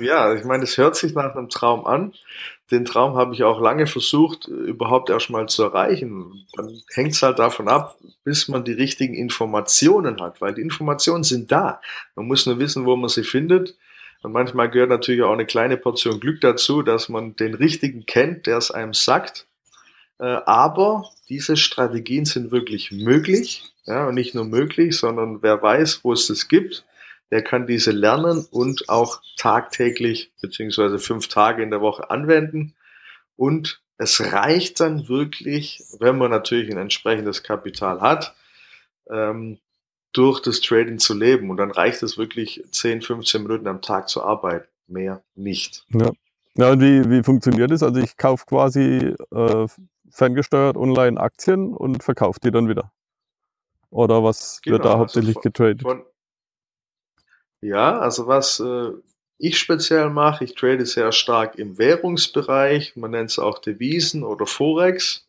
[0.00, 2.12] Ja, ich meine, es hört sich nach einem Traum an.
[2.70, 6.46] Den Traum habe ich auch lange versucht, überhaupt erstmal zu erreichen.
[6.56, 11.24] Dann hängt es halt davon ab, bis man die richtigen Informationen hat, weil die Informationen
[11.24, 11.80] sind da.
[12.14, 13.76] Man muss nur wissen, wo man sie findet.
[14.22, 18.46] Und manchmal gehört natürlich auch eine kleine Portion Glück dazu, dass man den richtigen kennt,
[18.46, 19.46] der es einem sagt.
[20.22, 23.64] Äh, aber diese Strategien sind wirklich möglich.
[23.84, 26.84] Ja, und nicht nur möglich, sondern wer weiß, wo es das gibt,
[27.32, 32.74] der kann diese lernen und auch tagtäglich beziehungsweise fünf Tage in der Woche anwenden.
[33.34, 38.36] Und es reicht dann wirklich, wenn man natürlich ein entsprechendes Kapital hat,
[39.10, 39.58] ähm,
[40.12, 41.50] durch das Trading zu leben.
[41.50, 44.68] Und dann reicht es wirklich 10, 15 Minuten am Tag zu arbeiten.
[44.86, 45.84] Mehr nicht.
[45.92, 46.12] Ja.
[46.54, 47.82] Ja, und wie, wie funktioniert das?
[47.82, 49.66] Also ich kaufe quasi äh,
[50.12, 52.92] ferngesteuert online Aktien und verkaufe die dann wieder.
[53.90, 55.82] Oder was genau, wird da also hauptsächlich von, getradet?
[55.82, 56.04] Von,
[57.60, 58.90] ja, also was äh,
[59.38, 64.46] ich speziell mache, ich trade sehr stark im Währungsbereich, man nennt es auch Devisen oder
[64.46, 65.26] Forex.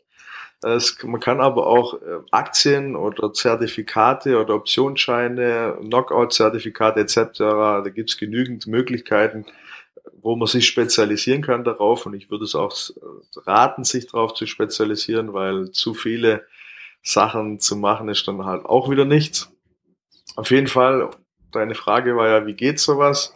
[0.61, 8.11] Es, man kann aber auch äh, Aktien oder Zertifikate oder Optionsscheine, Knockout-Zertifikate etc., da gibt
[8.11, 9.45] es genügend Möglichkeiten,
[10.23, 12.05] wo man sich spezialisieren kann darauf.
[12.05, 12.75] Und ich würde es auch
[13.45, 16.47] raten, sich darauf zu spezialisieren, weil zu viele
[17.03, 19.51] Sachen zu machen ist dann halt auch wieder nichts.
[20.37, 21.09] Auf jeden Fall,
[21.51, 23.33] deine Frage war ja, wie geht sowas?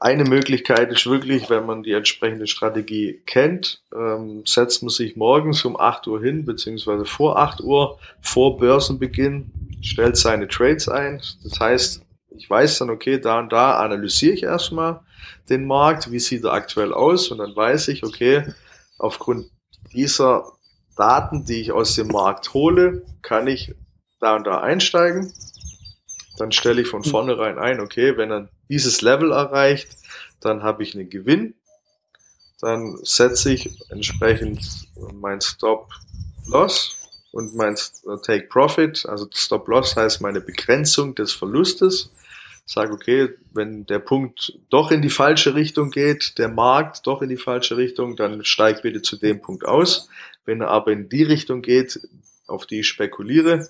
[0.00, 5.64] Eine Möglichkeit ist wirklich, wenn man die entsprechende Strategie kennt, ähm, setzt man sich morgens
[5.64, 11.20] um 8 Uhr hin, beziehungsweise vor 8 Uhr, vor Börsenbeginn, stellt seine Trades ein.
[11.44, 12.02] Das heißt,
[12.36, 15.00] ich weiß dann, okay, da und da analysiere ich erstmal
[15.48, 18.54] den Markt, wie sieht er aktuell aus und dann weiß ich, okay,
[18.98, 19.50] aufgrund
[19.92, 20.52] dieser
[20.96, 23.74] Daten, die ich aus dem Markt hole, kann ich
[24.20, 25.32] da und da einsteigen.
[26.36, 27.10] Dann stelle ich von hm.
[27.10, 29.96] vornherein ein, okay, wenn er dieses Level erreicht,
[30.40, 31.54] dann habe ich einen Gewinn.
[32.60, 34.60] Dann setze ich entsprechend
[35.14, 36.96] mein Stop-Loss
[37.32, 37.76] und mein
[38.22, 39.06] Take Profit.
[39.06, 42.10] Also Stop-Loss heißt meine Begrenzung des Verlustes
[42.70, 47.28] sage, okay, wenn der Punkt doch in die falsche Richtung geht, der Markt doch in
[47.28, 50.08] die falsche Richtung, dann steig bitte zu dem Punkt aus.
[50.44, 52.00] Wenn er aber in die Richtung geht,
[52.46, 53.68] auf die ich spekuliere,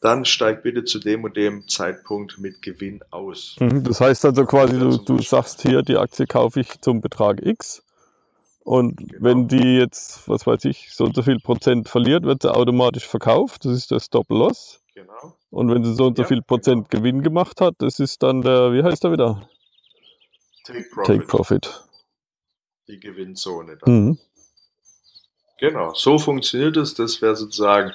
[0.00, 3.56] dann steig bitte zu dem und dem Zeitpunkt mit Gewinn aus.
[3.60, 7.44] Mhm, das heißt also quasi, du, du sagst hier, die Aktie kaufe ich zum Betrag
[7.44, 7.82] X.
[8.64, 9.12] Und genau.
[9.20, 13.06] wenn die jetzt, was weiß ich, so und so viel Prozent verliert, wird sie automatisch
[13.06, 13.64] verkauft.
[13.64, 14.80] Das ist der Stop-Loss.
[14.96, 15.36] Genau.
[15.50, 17.02] Und wenn sie so und so ja, viel Prozent genau.
[17.02, 19.46] Gewinn gemacht hat, das ist dann der, wie heißt er wieder?
[20.64, 21.06] Take Profit.
[21.06, 21.84] Take Profit.
[22.88, 23.94] Die Gewinnzone dann.
[23.94, 24.18] Mhm.
[25.58, 26.94] Genau, so funktioniert es.
[26.94, 27.92] Das wäre sozusagen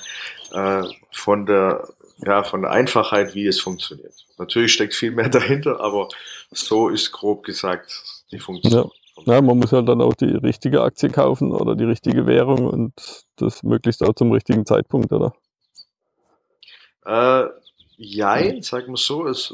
[0.52, 1.90] äh, von der
[2.24, 4.14] ja, von der Einfachheit, wie es funktioniert.
[4.38, 6.08] Natürlich steckt viel mehr dahinter, aber
[6.52, 8.92] so ist grob gesagt die Funktion.
[9.26, 9.34] Ja.
[9.34, 12.94] ja, man muss halt dann auch die richtige Aktie kaufen oder die richtige Währung und
[13.38, 15.34] das möglichst auch zum richtigen Zeitpunkt, oder?
[17.06, 17.46] Äh,
[17.98, 19.54] jein, sagen wir so, es,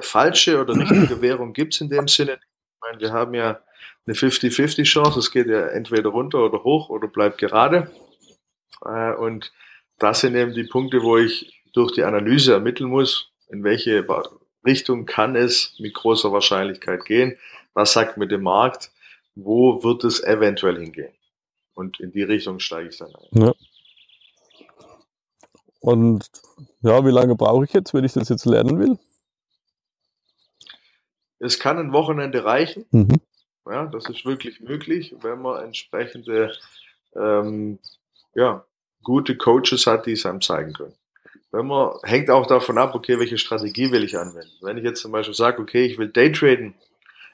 [0.00, 2.34] falsche oder richtige Währung gibt es in dem Sinne.
[2.34, 3.60] Ich meine, wir haben ja
[4.06, 7.90] eine 50-50 Chance, es geht ja entweder runter oder hoch oder bleibt gerade.
[8.84, 9.52] Äh, und
[9.98, 14.06] das sind eben die Punkte, wo ich durch die Analyse ermitteln muss, in welche
[14.66, 17.38] Richtung kann es mit großer Wahrscheinlichkeit gehen,
[17.74, 18.90] was sagt mit dem Markt,
[19.34, 21.12] wo wird es eventuell hingehen.
[21.74, 23.42] Und in die Richtung steige ich dann ein.
[23.42, 23.54] Ja.
[25.80, 26.28] Und
[26.82, 28.98] ja, wie lange brauche ich jetzt, wenn ich das jetzt lernen will?
[31.38, 32.86] Es kann ein Wochenende reichen.
[32.90, 33.20] Mhm.
[33.66, 36.52] Ja, das ist wirklich möglich, wenn man entsprechende
[37.14, 37.78] ähm,
[38.34, 38.64] ja,
[39.02, 40.94] gute Coaches hat, die es einem zeigen können.
[41.52, 44.52] Wenn man, hängt auch davon ab, okay, welche Strategie will ich anwenden.
[44.60, 46.74] Wenn ich jetzt zum Beispiel sage, okay, ich will Daytraden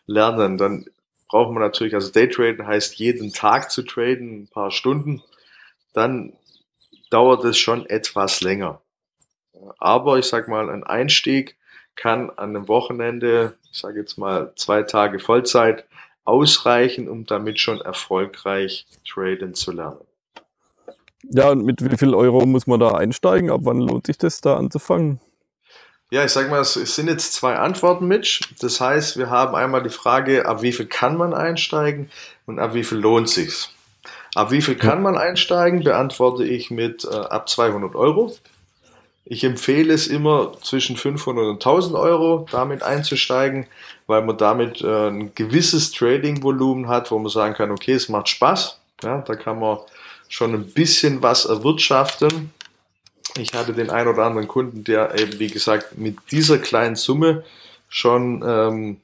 [0.06, 0.86] lernen, dann
[1.28, 5.22] braucht man natürlich, also Daytraden heißt jeden Tag zu traden, ein paar Stunden,
[5.92, 6.32] dann
[7.10, 8.80] dauert es schon etwas länger.
[9.78, 11.56] Aber ich sag mal, ein Einstieg
[11.94, 15.84] kann an einem Wochenende, ich sage jetzt mal zwei Tage Vollzeit,
[16.24, 20.00] ausreichen, um damit schon erfolgreich traden zu lernen.
[21.30, 23.50] Ja, und mit wie viel Euro muss man da einsteigen?
[23.50, 25.20] Ab wann lohnt sich das da anzufangen?
[26.10, 28.40] Ja, ich sag mal, es sind jetzt zwei Antworten, Mitch.
[28.60, 32.10] Das heißt, wir haben einmal die Frage, ab wie viel kann man einsteigen
[32.46, 33.72] und ab wie viel lohnt sich's?
[34.34, 35.82] Ab wie viel kann man einsteigen?
[35.82, 38.36] Beantworte ich mit äh, ab 200 Euro.
[39.28, 43.66] Ich empfehle es immer zwischen 500 und 1000 Euro damit einzusteigen,
[44.06, 48.28] weil man damit äh, ein gewisses Trading-Volumen hat, wo man sagen kann, okay, es macht
[48.28, 48.80] Spaß.
[49.02, 49.78] Ja, da kann man
[50.28, 52.52] schon ein bisschen was erwirtschaften.
[53.36, 57.44] Ich hatte den einen oder anderen Kunden, der eben, wie gesagt, mit dieser kleinen Summe
[57.88, 59.00] schon ähm,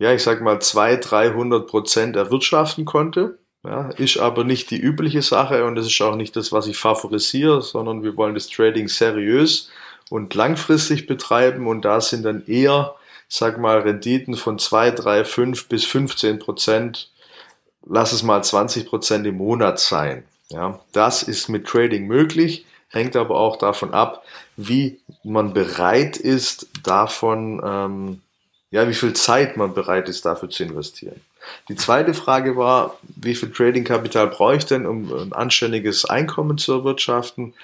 [0.00, 3.38] ja, ich sag mal, 200, 300 Prozent erwirtschaften konnte.
[3.62, 6.78] Ja, ist aber nicht die übliche Sache und das ist auch nicht das, was ich
[6.78, 9.70] favorisiere, sondern wir wollen das Trading seriös
[10.08, 12.94] und langfristig betreiben und da sind dann eher,
[13.28, 17.10] sag mal, Renditen von 2, 3, 5 bis 15 Prozent,
[17.86, 20.24] lass es mal 20 Prozent im Monat sein.
[20.48, 24.24] Ja, das ist mit Trading möglich, hängt aber auch davon ab,
[24.56, 28.22] wie man bereit ist, davon, ähm,
[28.70, 31.20] ja, wie viel Zeit man bereit ist, dafür zu investieren.
[31.68, 36.72] Die zweite Frage war, wie viel Trading-Kapital brauche ich denn, um ein anständiges Einkommen zu
[36.72, 37.54] erwirtschaften?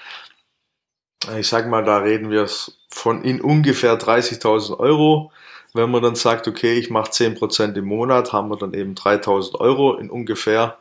[1.37, 2.47] Ich sage mal, da reden wir
[2.89, 5.31] von in ungefähr 30.000 Euro.
[5.73, 9.59] Wenn man dann sagt, okay, ich mache 10% im Monat, haben wir dann eben 3.000
[9.59, 10.77] Euro in ungefähr.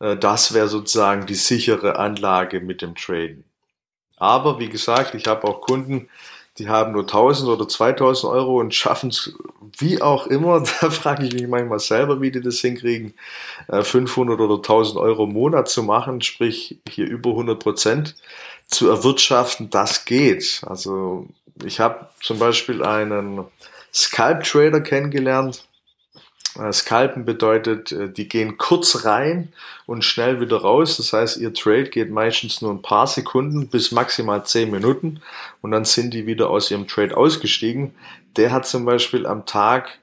[0.00, 3.44] Äh, das wäre sozusagen die sichere Anlage mit dem Traden.
[4.16, 6.08] Aber wie gesagt, ich habe auch Kunden,
[6.58, 9.34] die haben nur 1000 oder 2000 Euro und schaffen es
[9.78, 13.14] wie auch immer, da frage ich mich manchmal selber, wie die das hinkriegen,
[13.68, 18.14] 500 äh, oder 1000 Euro im Monat zu machen, sprich hier über 100 Prozent
[18.68, 20.62] zu erwirtschaften, das geht.
[20.66, 21.26] Also
[21.64, 23.44] ich habe zum Beispiel einen
[23.92, 25.66] Scalp Trader kennengelernt,
[26.72, 29.52] Scalpen bedeutet, äh, die gehen kurz rein
[29.86, 30.96] und schnell wieder raus.
[30.96, 35.20] Das heißt, ihr Trade geht meistens nur ein paar Sekunden bis maximal zehn Minuten
[35.62, 37.94] und dann sind die wieder aus ihrem Trade ausgestiegen.
[38.36, 39.98] Der hat zum Beispiel am Tag,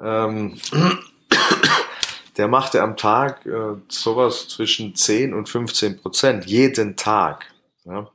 [0.00, 0.58] ähm,
[2.36, 7.46] der machte am Tag äh, sowas zwischen 10 und 15 Prozent jeden Tag.
[7.84, 8.08] Ja?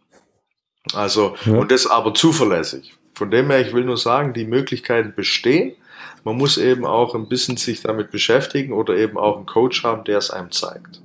[0.93, 1.54] Also, ja.
[1.54, 2.95] und das aber zuverlässig.
[3.13, 5.76] Von dem her, ich will nur sagen, die Möglichkeiten bestehen.
[6.23, 10.03] Man muss eben auch ein bisschen sich damit beschäftigen oder eben auch einen Coach haben,
[10.03, 11.01] der es einem zeigt.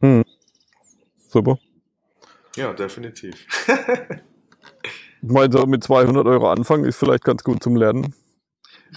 [0.00, 0.24] Hm.
[1.28, 1.58] Super.
[2.56, 3.46] Ja, definitiv.
[5.22, 8.14] ich meine, so mit 200 Euro anfangen ist vielleicht ganz gut zum Lernen.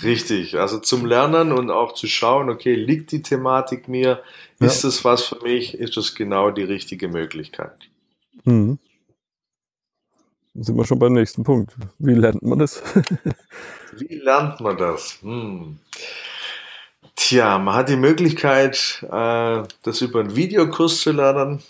[0.04, 4.21] Richtig, also zum Lernen und auch zu schauen, okay, liegt die Thematik mir?
[4.60, 4.89] Ist ja.
[4.89, 5.75] das was für mich?
[5.75, 7.89] Ist das genau die richtige Möglichkeit?
[8.43, 8.78] Hm.
[10.58, 11.76] Sind wir schon beim nächsten Punkt.
[12.00, 12.82] Wie lernt man das?
[13.98, 15.20] Wie lernt man das?
[15.22, 15.80] Hm.
[17.15, 21.62] Tja, man hat die Möglichkeit, äh, das über einen Videokurs zu lernen.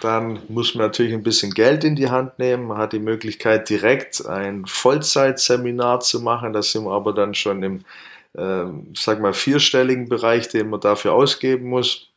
[0.00, 2.66] Dann muss man natürlich ein bisschen Geld in die Hand nehmen.
[2.66, 6.54] Man hat die Möglichkeit, direkt ein Vollzeitseminar zu machen.
[6.54, 7.84] Da sind wir aber dann schon im,
[8.34, 12.08] äh, sag mal, vierstelligen Bereich, den man dafür ausgeben muss.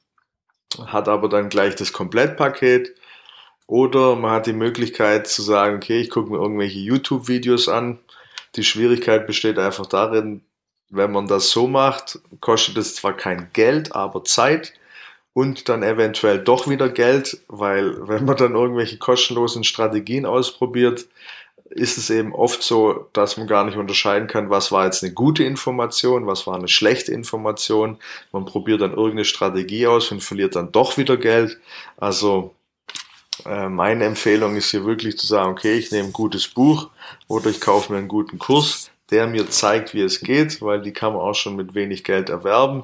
[0.85, 2.95] Hat aber dann gleich das Komplettpaket.
[3.73, 7.97] Oder man hat die Möglichkeit zu sagen, okay, ich gucke mir irgendwelche YouTube-Videos an.
[8.55, 10.41] Die Schwierigkeit besteht einfach darin,
[10.91, 14.73] wenn man das so macht, kostet es zwar kein Geld, aber Zeit
[15.33, 21.07] und dann eventuell doch wieder Geld, weil wenn man dann irgendwelche kostenlosen Strategien ausprobiert,
[21.71, 25.13] ist es eben oft so, dass man gar nicht unterscheiden kann, was war jetzt eine
[25.13, 27.97] gute Information, was war eine schlechte Information.
[28.31, 31.59] Man probiert dann irgendeine Strategie aus und verliert dann doch wieder Geld.
[31.97, 32.53] Also
[33.45, 36.89] meine Empfehlung ist hier wirklich zu sagen, okay, ich nehme ein gutes Buch
[37.27, 40.93] oder ich kaufe mir einen guten Kurs, der mir zeigt, wie es geht, weil die
[40.93, 42.83] kann man auch schon mit wenig Geld erwerben.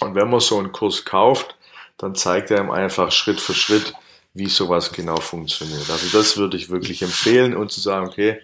[0.00, 1.56] Und wenn man so einen Kurs kauft,
[1.98, 3.94] dann zeigt er ihm einfach Schritt für Schritt,
[4.34, 5.88] wie sowas genau funktioniert.
[5.90, 8.38] Also das würde ich wirklich empfehlen und zu sagen, okay,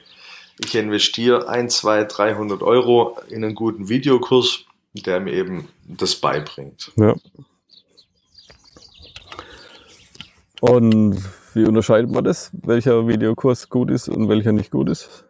[0.59, 6.92] ich investiere 1, 2, 300 Euro in einen guten Videokurs, der mir eben das beibringt.
[6.96, 7.14] Ja.
[10.62, 11.20] Und
[11.55, 15.25] wie unterscheidet man das, welcher Videokurs gut ist und welcher nicht gut ist?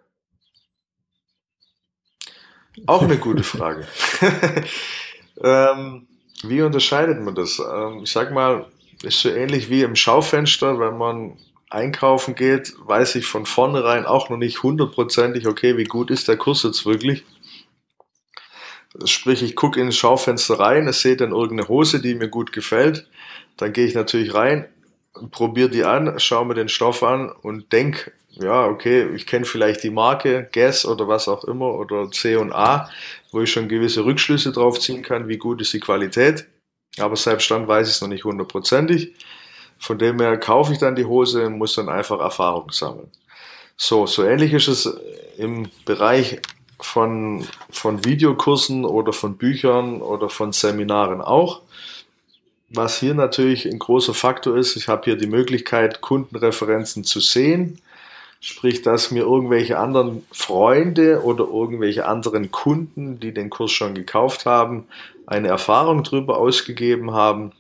[2.87, 3.87] Auch eine gute Frage.
[5.43, 6.07] ähm,
[6.43, 7.59] wie unterscheidet man das?
[7.59, 8.67] Ähm, ich sag mal,
[9.03, 11.39] ist so ähnlich wie im Schaufenster, wenn man
[11.71, 16.37] einkaufen geht, weiß ich von vornherein auch noch nicht hundertprozentig, okay, wie gut ist der
[16.37, 17.25] Kurs jetzt wirklich.
[19.07, 22.53] Sprich, ich gucke in das Schaufenster rein, es sehe dann irgendeine Hose, die mir gut
[22.53, 23.09] gefällt.
[23.57, 24.69] Dann gehe ich natürlich rein,
[25.31, 29.83] probiere die an, schaue mir den Stoff an und denke, ja, okay, ich kenne vielleicht
[29.83, 32.89] die Marke, Guess oder was auch immer oder C und A,
[33.31, 36.47] wo ich schon gewisse Rückschlüsse drauf ziehen kann, wie gut ist die Qualität.
[36.99, 39.15] Aber selbst dann weiß ich es noch nicht hundertprozentig.
[39.79, 43.11] Von dem her kaufe ich dann die Hose und muss dann einfach Erfahrung sammeln.
[43.77, 44.87] So, so ähnlich ist es
[45.37, 46.41] im Bereich
[46.81, 51.63] von, von Videokursen oder von Büchern oder von Seminaren auch.
[52.75, 57.79] Was hier natürlich ein großer Faktor ist, ich habe hier die Möglichkeit, Kundenreferenzen zu sehen.
[58.41, 64.47] Sprich, dass mir irgendwelche anderen Freunde oder irgendwelche anderen Kunden, die den Kurs schon gekauft
[64.47, 64.89] haben,
[65.27, 67.53] eine Erfahrung darüber ausgegeben haben,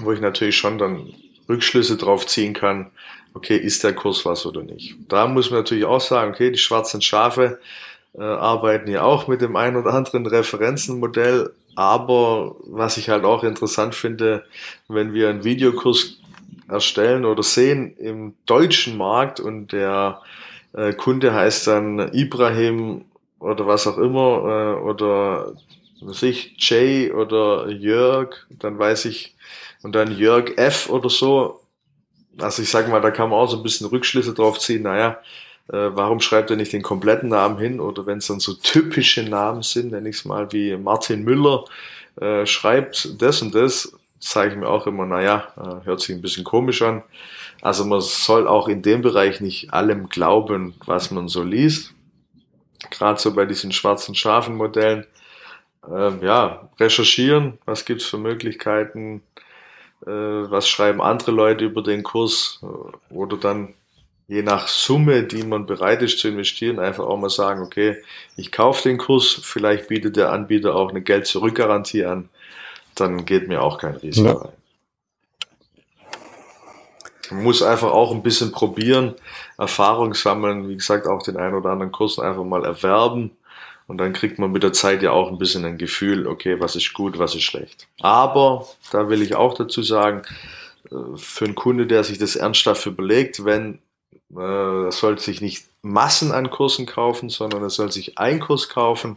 [0.00, 1.12] wo ich natürlich schon dann
[1.48, 2.90] Rückschlüsse drauf ziehen kann,
[3.34, 4.96] okay, ist der Kurs was oder nicht.
[5.08, 7.58] Da muss man natürlich auch sagen, okay, die schwarzen Schafe
[8.14, 11.52] äh, arbeiten ja auch mit dem ein oder anderen Referenzenmodell.
[11.76, 14.44] Aber was ich halt auch interessant finde,
[14.88, 16.18] wenn wir einen Videokurs
[16.68, 20.22] erstellen oder sehen im deutschen Markt und der
[20.72, 23.04] äh, Kunde heißt dann Ibrahim
[23.38, 25.52] oder was auch immer äh, oder
[26.00, 29.36] sich Jay oder Jörg, dann weiß ich
[29.82, 31.60] und dann Jörg F oder so.
[32.38, 34.82] Also ich sage mal, da kann man auch so ein bisschen Rückschlüsse drauf ziehen.
[34.82, 35.18] Naja,
[35.68, 37.80] äh, warum schreibt er nicht den kompletten Namen hin?
[37.80, 41.64] Oder wenn es dann so typische Namen sind, nenne ich es mal wie Martin Müller,
[42.20, 46.22] äh, schreibt das und das, sage ich mir auch immer, naja, äh, hört sich ein
[46.22, 47.02] bisschen komisch an.
[47.62, 51.94] Also man soll auch in dem Bereich nicht allem glauben, was man so liest.
[52.90, 55.06] Gerade so bei diesen schwarzen Schafen Modellen.
[55.90, 59.22] Ähm, ja, recherchieren, was gibt's für Möglichkeiten,
[60.04, 63.74] äh, was schreiben andere Leute über den Kurs äh, oder dann
[64.28, 68.02] je nach Summe, die man bereit ist zu investieren, einfach auch mal sagen, okay,
[68.36, 72.28] ich kaufe den Kurs, vielleicht bietet der Anbieter auch eine Geld-Zurück-Garantie an,
[72.94, 74.34] dann geht mir auch kein Risiko ja.
[74.34, 74.52] rein.
[77.30, 79.14] Man muss einfach auch ein bisschen probieren,
[79.58, 83.32] Erfahrung sammeln, wie gesagt, auch den einen oder anderen Kurs einfach mal erwerben
[83.88, 86.76] und dann kriegt man mit der Zeit ja auch ein bisschen ein Gefühl, okay, was
[86.76, 87.86] ist gut, was ist schlecht.
[88.00, 90.22] Aber, da will ich auch dazu sagen,
[90.90, 93.78] äh, für einen Kunde, der sich das ernsthaft überlegt, wenn
[94.34, 98.68] äh, er soll sich nicht Massen an Kursen kaufen, sondern er soll sich einen Kurs
[98.68, 99.16] kaufen,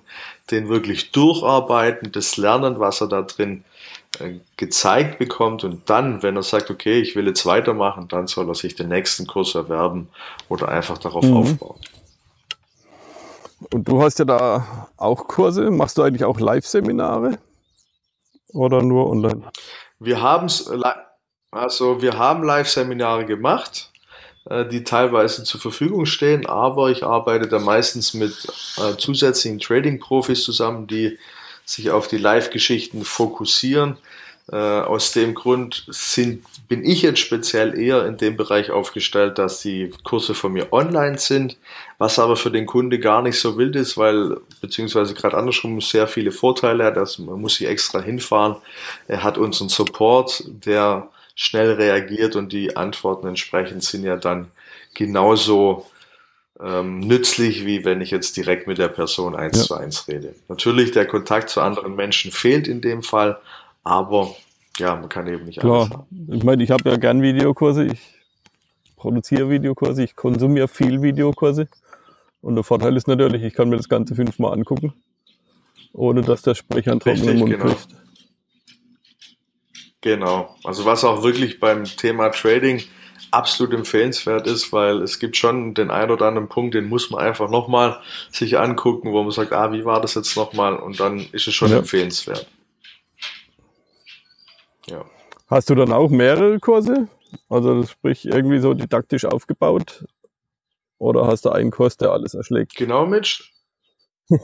[0.52, 3.64] den wirklich durcharbeiten, das lernen, was er da drin
[4.20, 8.48] äh, gezeigt bekommt und dann, wenn er sagt, okay, ich will jetzt weitermachen, dann soll
[8.48, 10.10] er sich den nächsten Kurs erwerben
[10.48, 11.38] oder einfach darauf mhm.
[11.38, 11.80] aufbauen.
[13.74, 15.70] Und du hast ja da auch Kurse.
[15.70, 17.40] Machst du eigentlich auch Live-Seminare
[18.54, 19.52] oder nur online?
[20.00, 20.50] Wir haben
[21.52, 23.89] also wir haben Live-Seminare gemacht äh,
[24.50, 28.34] die teilweise zur Verfügung stehen, aber ich arbeite da meistens mit
[28.78, 31.20] äh, zusätzlichen Trading-Profis zusammen, die
[31.66, 33.98] sich auf die Live-Geschichten fokussieren.
[34.52, 39.62] Äh, aus dem Grund sind, bin ich jetzt speziell eher in dem Bereich aufgestellt, dass
[39.62, 41.56] die Kurse von mir online sind,
[42.00, 46.08] was aber für den Kunde gar nicht so wild ist, weil, beziehungsweise gerade andersrum, sehr
[46.08, 46.98] viele Vorteile hat.
[46.98, 48.56] Also man muss sich extra hinfahren.
[49.08, 51.08] Er hat unseren Support, der
[51.42, 54.52] schnell reagiert und die Antworten entsprechend sind ja dann
[54.94, 55.86] genauso
[56.62, 59.64] ähm, nützlich, wie wenn ich jetzt direkt mit der Person eins ja.
[59.64, 60.36] zu eins rede.
[60.50, 63.40] Natürlich, der Kontakt zu anderen Menschen fehlt in dem Fall,
[63.86, 64.36] aber
[64.80, 65.84] ja, man kann eben nicht Klar.
[65.84, 66.28] alles haben.
[66.30, 68.02] Ich meine, ich habe ja gern Videokurse, ich
[68.98, 71.70] produziere Videokurse, ich konsumiere viel Videokurse.
[72.42, 74.92] Und der Vorteil ist natürlich, ich kann mir das Ganze fünfmal angucken,
[75.94, 77.66] ohne dass der Sprecher einen trockenen Mund genau.
[77.68, 77.88] kriegt.
[80.02, 80.56] Genau.
[80.64, 82.82] Also was auch wirklich beim Thema Trading
[83.32, 87.22] absolut empfehlenswert ist, weil es gibt schon den einen oder anderen Punkt, den muss man
[87.22, 88.00] einfach nochmal
[88.32, 90.76] sich angucken, wo man sagt, ah, wie war das jetzt nochmal?
[90.78, 91.80] Und dann ist es schon ja.
[91.80, 92.48] empfehlenswert.
[94.88, 95.06] Ja.
[95.48, 97.08] Hast du dann auch mehrere Kurse?
[97.50, 100.06] Also sprich irgendwie so didaktisch aufgebaut?
[100.98, 102.76] Oder hast du einen Kurs, der alles erschlägt?
[102.76, 103.52] Genau, Mitch.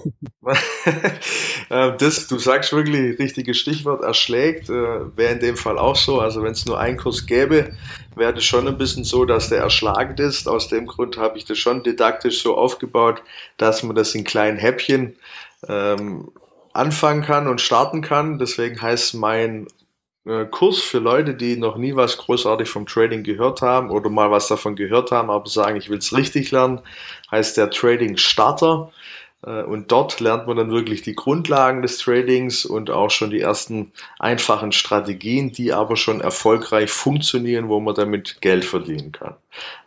[1.69, 6.19] Äh, das, du sagst wirklich richtiges Stichwort, erschlägt, äh, wäre in dem Fall auch so.
[6.19, 7.71] Also wenn es nur einen Kurs gäbe,
[8.15, 10.47] wäre das schon ein bisschen so, dass der erschlagend ist.
[10.47, 13.23] Aus dem Grund habe ich das schon didaktisch so aufgebaut,
[13.57, 15.15] dass man das in kleinen Häppchen
[15.67, 16.31] ähm,
[16.73, 18.37] anfangen kann und starten kann.
[18.37, 19.65] Deswegen heißt mein
[20.25, 24.31] äh, Kurs für Leute, die noch nie was großartig vom Trading gehört haben oder mal
[24.31, 26.81] was davon gehört haben, aber sagen, ich will es richtig lernen,
[27.31, 28.91] heißt der Trading Starter.
[29.45, 33.41] Äh, und dort lernt man dann wirklich die Grundlagen des Tradings und auch schon die
[33.41, 39.35] ersten einfachen Strategien, die aber schon erfolgreich funktionieren, wo man damit Geld verdienen kann.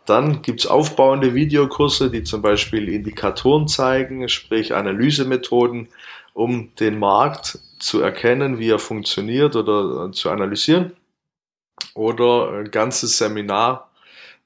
[0.05, 5.89] Dann gibt's aufbauende Videokurse, die zum Beispiel Indikatoren zeigen, sprich Analysemethoden,
[6.33, 10.93] um den Markt zu erkennen, wie er funktioniert oder zu analysieren.
[11.93, 13.88] Oder ein ganzes Seminar äh,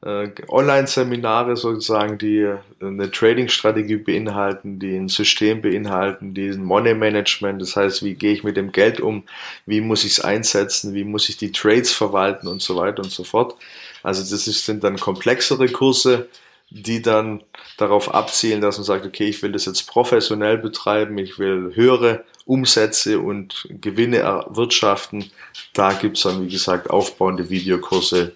[0.06, 7.76] Online-Seminare sozusagen, die äh, eine Trading-Strategie beinhalten, die ein System beinhalten, die ein Money-Management, das
[7.76, 9.24] heißt, wie gehe ich mit dem Geld um,
[9.66, 13.12] wie muss ich es einsetzen, wie muss ich die Trades verwalten und so weiter und
[13.12, 13.56] so fort.
[14.02, 16.28] Also das sind dann komplexere Kurse,
[16.70, 17.44] die dann
[17.78, 22.26] darauf abzielen, dass man sagt, okay, ich will das jetzt professionell betreiben, ich will höhere
[22.46, 25.32] Umsätze und Gewinne erwirtschaften.
[25.74, 28.34] Da gibt's dann, wie gesagt, aufbauende Videokurse,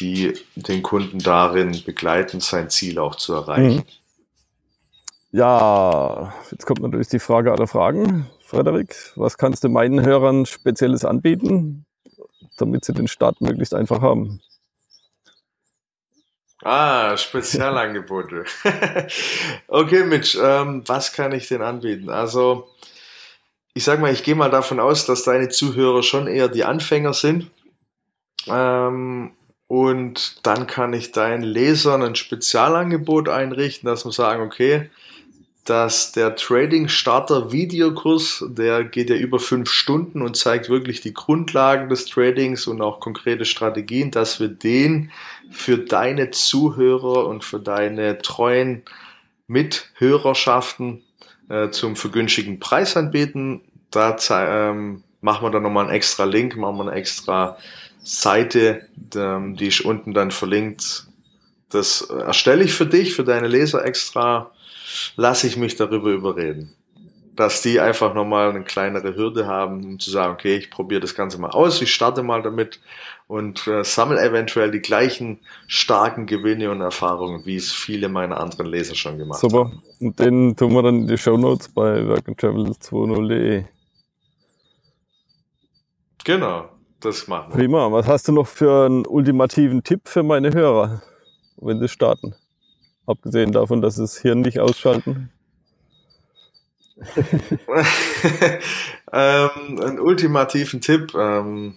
[0.00, 3.76] die den Kunden darin begleiten, sein Ziel auch zu erreichen.
[3.76, 3.84] Mhm.
[5.30, 8.26] Ja, jetzt kommt natürlich die Frage aller Fragen.
[8.40, 11.84] Frederik, was kannst du meinen Hörern Spezielles anbieten,
[12.56, 14.40] damit sie den Start möglichst einfach haben?
[16.62, 18.44] Ah, Spezialangebote.
[19.68, 22.08] okay, Mitch, ähm, was kann ich denn anbieten?
[22.08, 22.68] Also,
[23.74, 27.12] ich sag mal, ich gehe mal davon aus, dass deine Zuhörer schon eher die Anfänger
[27.12, 27.50] sind.
[28.48, 29.36] Ähm,
[29.68, 34.90] und dann kann ich deinen Lesern ein Spezialangebot einrichten, dass wir sagen, okay,
[35.68, 41.12] dass der Trading Starter Videokurs, der geht ja über fünf Stunden und zeigt wirklich die
[41.12, 45.10] Grundlagen des Tradings und auch konkrete Strategien, dass wir den
[45.50, 48.82] für deine Zuhörer und für deine treuen
[49.46, 51.02] Mithörerschaften
[51.50, 53.60] äh, zum vergünstigen Preis anbieten.
[53.90, 57.58] Da ähm, machen wir dann nochmal einen extra Link, machen wir eine extra
[58.08, 61.06] Seite, ähm, die ist unten dann verlinkt.
[61.68, 64.50] Das erstelle ich für dich, für deine Leser extra
[65.16, 66.72] lasse ich mich darüber überreden.
[67.36, 71.14] Dass die einfach nochmal eine kleinere Hürde haben, um zu sagen, okay, ich probiere das
[71.14, 72.80] Ganze mal aus, ich starte mal damit
[73.26, 78.68] und äh, sammle eventuell die gleichen starken Gewinne und Erfahrungen, wie es viele meiner anderen
[78.68, 79.58] Leser schon gemacht Super.
[79.58, 79.82] haben.
[79.82, 80.06] Super.
[80.06, 83.64] Und den tun wir dann in die Show Notes bei workandtravel20.de.
[86.24, 86.70] Genau,
[87.00, 87.56] das machen wir.
[87.56, 87.90] Prima.
[87.92, 91.02] Was hast du noch für einen ultimativen Tipp für meine Hörer,
[91.56, 92.34] wenn sie starten?
[93.06, 95.30] Abgesehen davon, dass es Hirn nicht ausschalten.
[99.12, 101.14] ähm, einen ultimativen Tipp.
[101.14, 101.76] Ähm,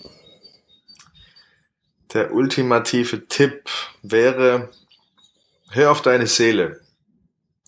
[2.13, 3.69] der ultimative Tipp
[4.01, 4.69] wäre,
[5.69, 6.81] hör auf deine Seele.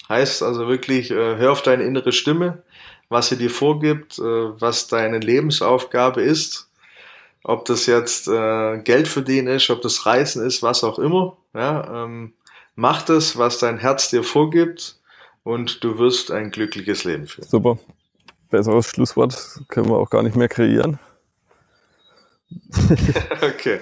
[0.10, 2.64] Heißt also wirklich, äh, hör auf deine innere Stimme,
[3.08, 6.70] was sie dir vorgibt, äh, was deine Lebensaufgabe ist.
[7.44, 11.38] Ob das jetzt äh, Geld verdienen ist, ob das Reisen ist, was auch immer.
[11.54, 12.34] Ja, ähm,
[12.76, 15.00] Mach das, was dein Herz dir vorgibt
[15.44, 17.48] und du wirst ein glückliches Leben führen.
[17.48, 17.78] Super.
[18.50, 21.00] Besseres Schlusswort können wir auch gar nicht mehr kreieren.
[23.42, 23.80] okay.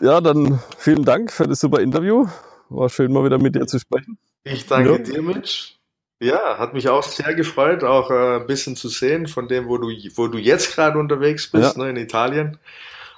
[0.00, 2.26] Ja, dann vielen Dank für das super Interview.
[2.68, 4.18] War schön, mal wieder mit dir zu sprechen.
[4.42, 4.98] Ich danke ja.
[4.98, 5.76] dir, Mitch.
[6.20, 9.78] Ja, hat mich auch sehr gefreut, auch äh, ein bisschen zu sehen von dem, wo
[9.78, 11.82] du, wo du jetzt gerade unterwegs bist, ja.
[11.82, 12.58] ne, in Italien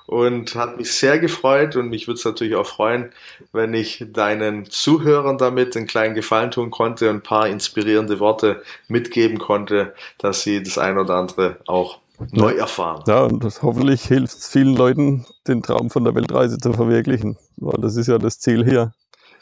[0.07, 3.11] und hat mich sehr gefreut und mich würde es natürlich auch freuen,
[3.53, 8.63] wenn ich deinen Zuhörern damit einen kleinen Gefallen tun konnte und ein paar inspirierende Worte
[8.89, 11.99] mitgeben konnte, dass sie das ein oder andere auch
[12.31, 13.03] neu erfahren.
[13.07, 17.37] Ja, und das hoffentlich hilft es vielen Leuten, den Traum von der Weltreise zu verwirklichen,
[17.57, 18.93] weil das ist ja das Ziel hier.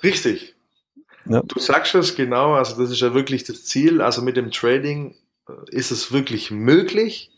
[0.02, 0.53] Richtig.
[1.26, 1.42] Ja.
[1.42, 4.00] Du sagst es genau, also das ist ja wirklich das Ziel.
[4.00, 5.14] Also mit dem Trading
[5.48, 7.30] äh, ist es wirklich möglich,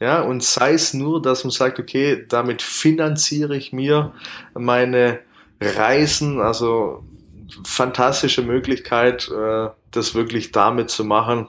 [0.00, 4.12] ja, und sei es nur, dass man sagt, okay, damit finanziere ich mir
[4.54, 5.20] meine
[5.60, 7.04] Reisen, also
[7.64, 11.48] fantastische Möglichkeit, äh, das wirklich damit zu machen.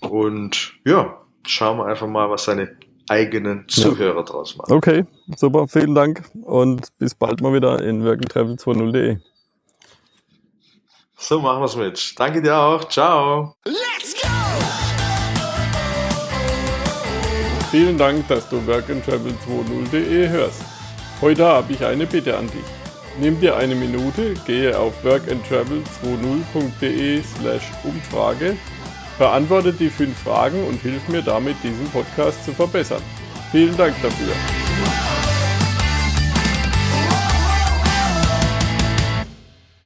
[0.00, 2.76] Und ja, schauen wir einfach mal, was seine
[3.08, 4.22] eigenen Zuhörer ja.
[4.22, 4.72] draus machen.
[4.72, 5.04] Okay,
[5.36, 9.18] super, vielen Dank und bis bald mal wieder in workandtravel20.de.
[11.18, 12.18] So machen wir es mit.
[12.18, 12.88] Danke dir auch.
[12.88, 13.54] Ciao.
[13.64, 14.28] Let's go!
[17.70, 20.62] Vielen Dank, dass du workandtravel20.de hörst.
[21.20, 22.64] Heute habe ich eine Bitte an dich.
[23.18, 28.56] Nimm dir eine Minute, gehe auf workandtravel20.de slash Umfrage,
[29.18, 33.00] beantworte die fünf Fragen und hilf mir damit, diesen Podcast zu verbessern.
[33.50, 34.34] Vielen Dank dafür.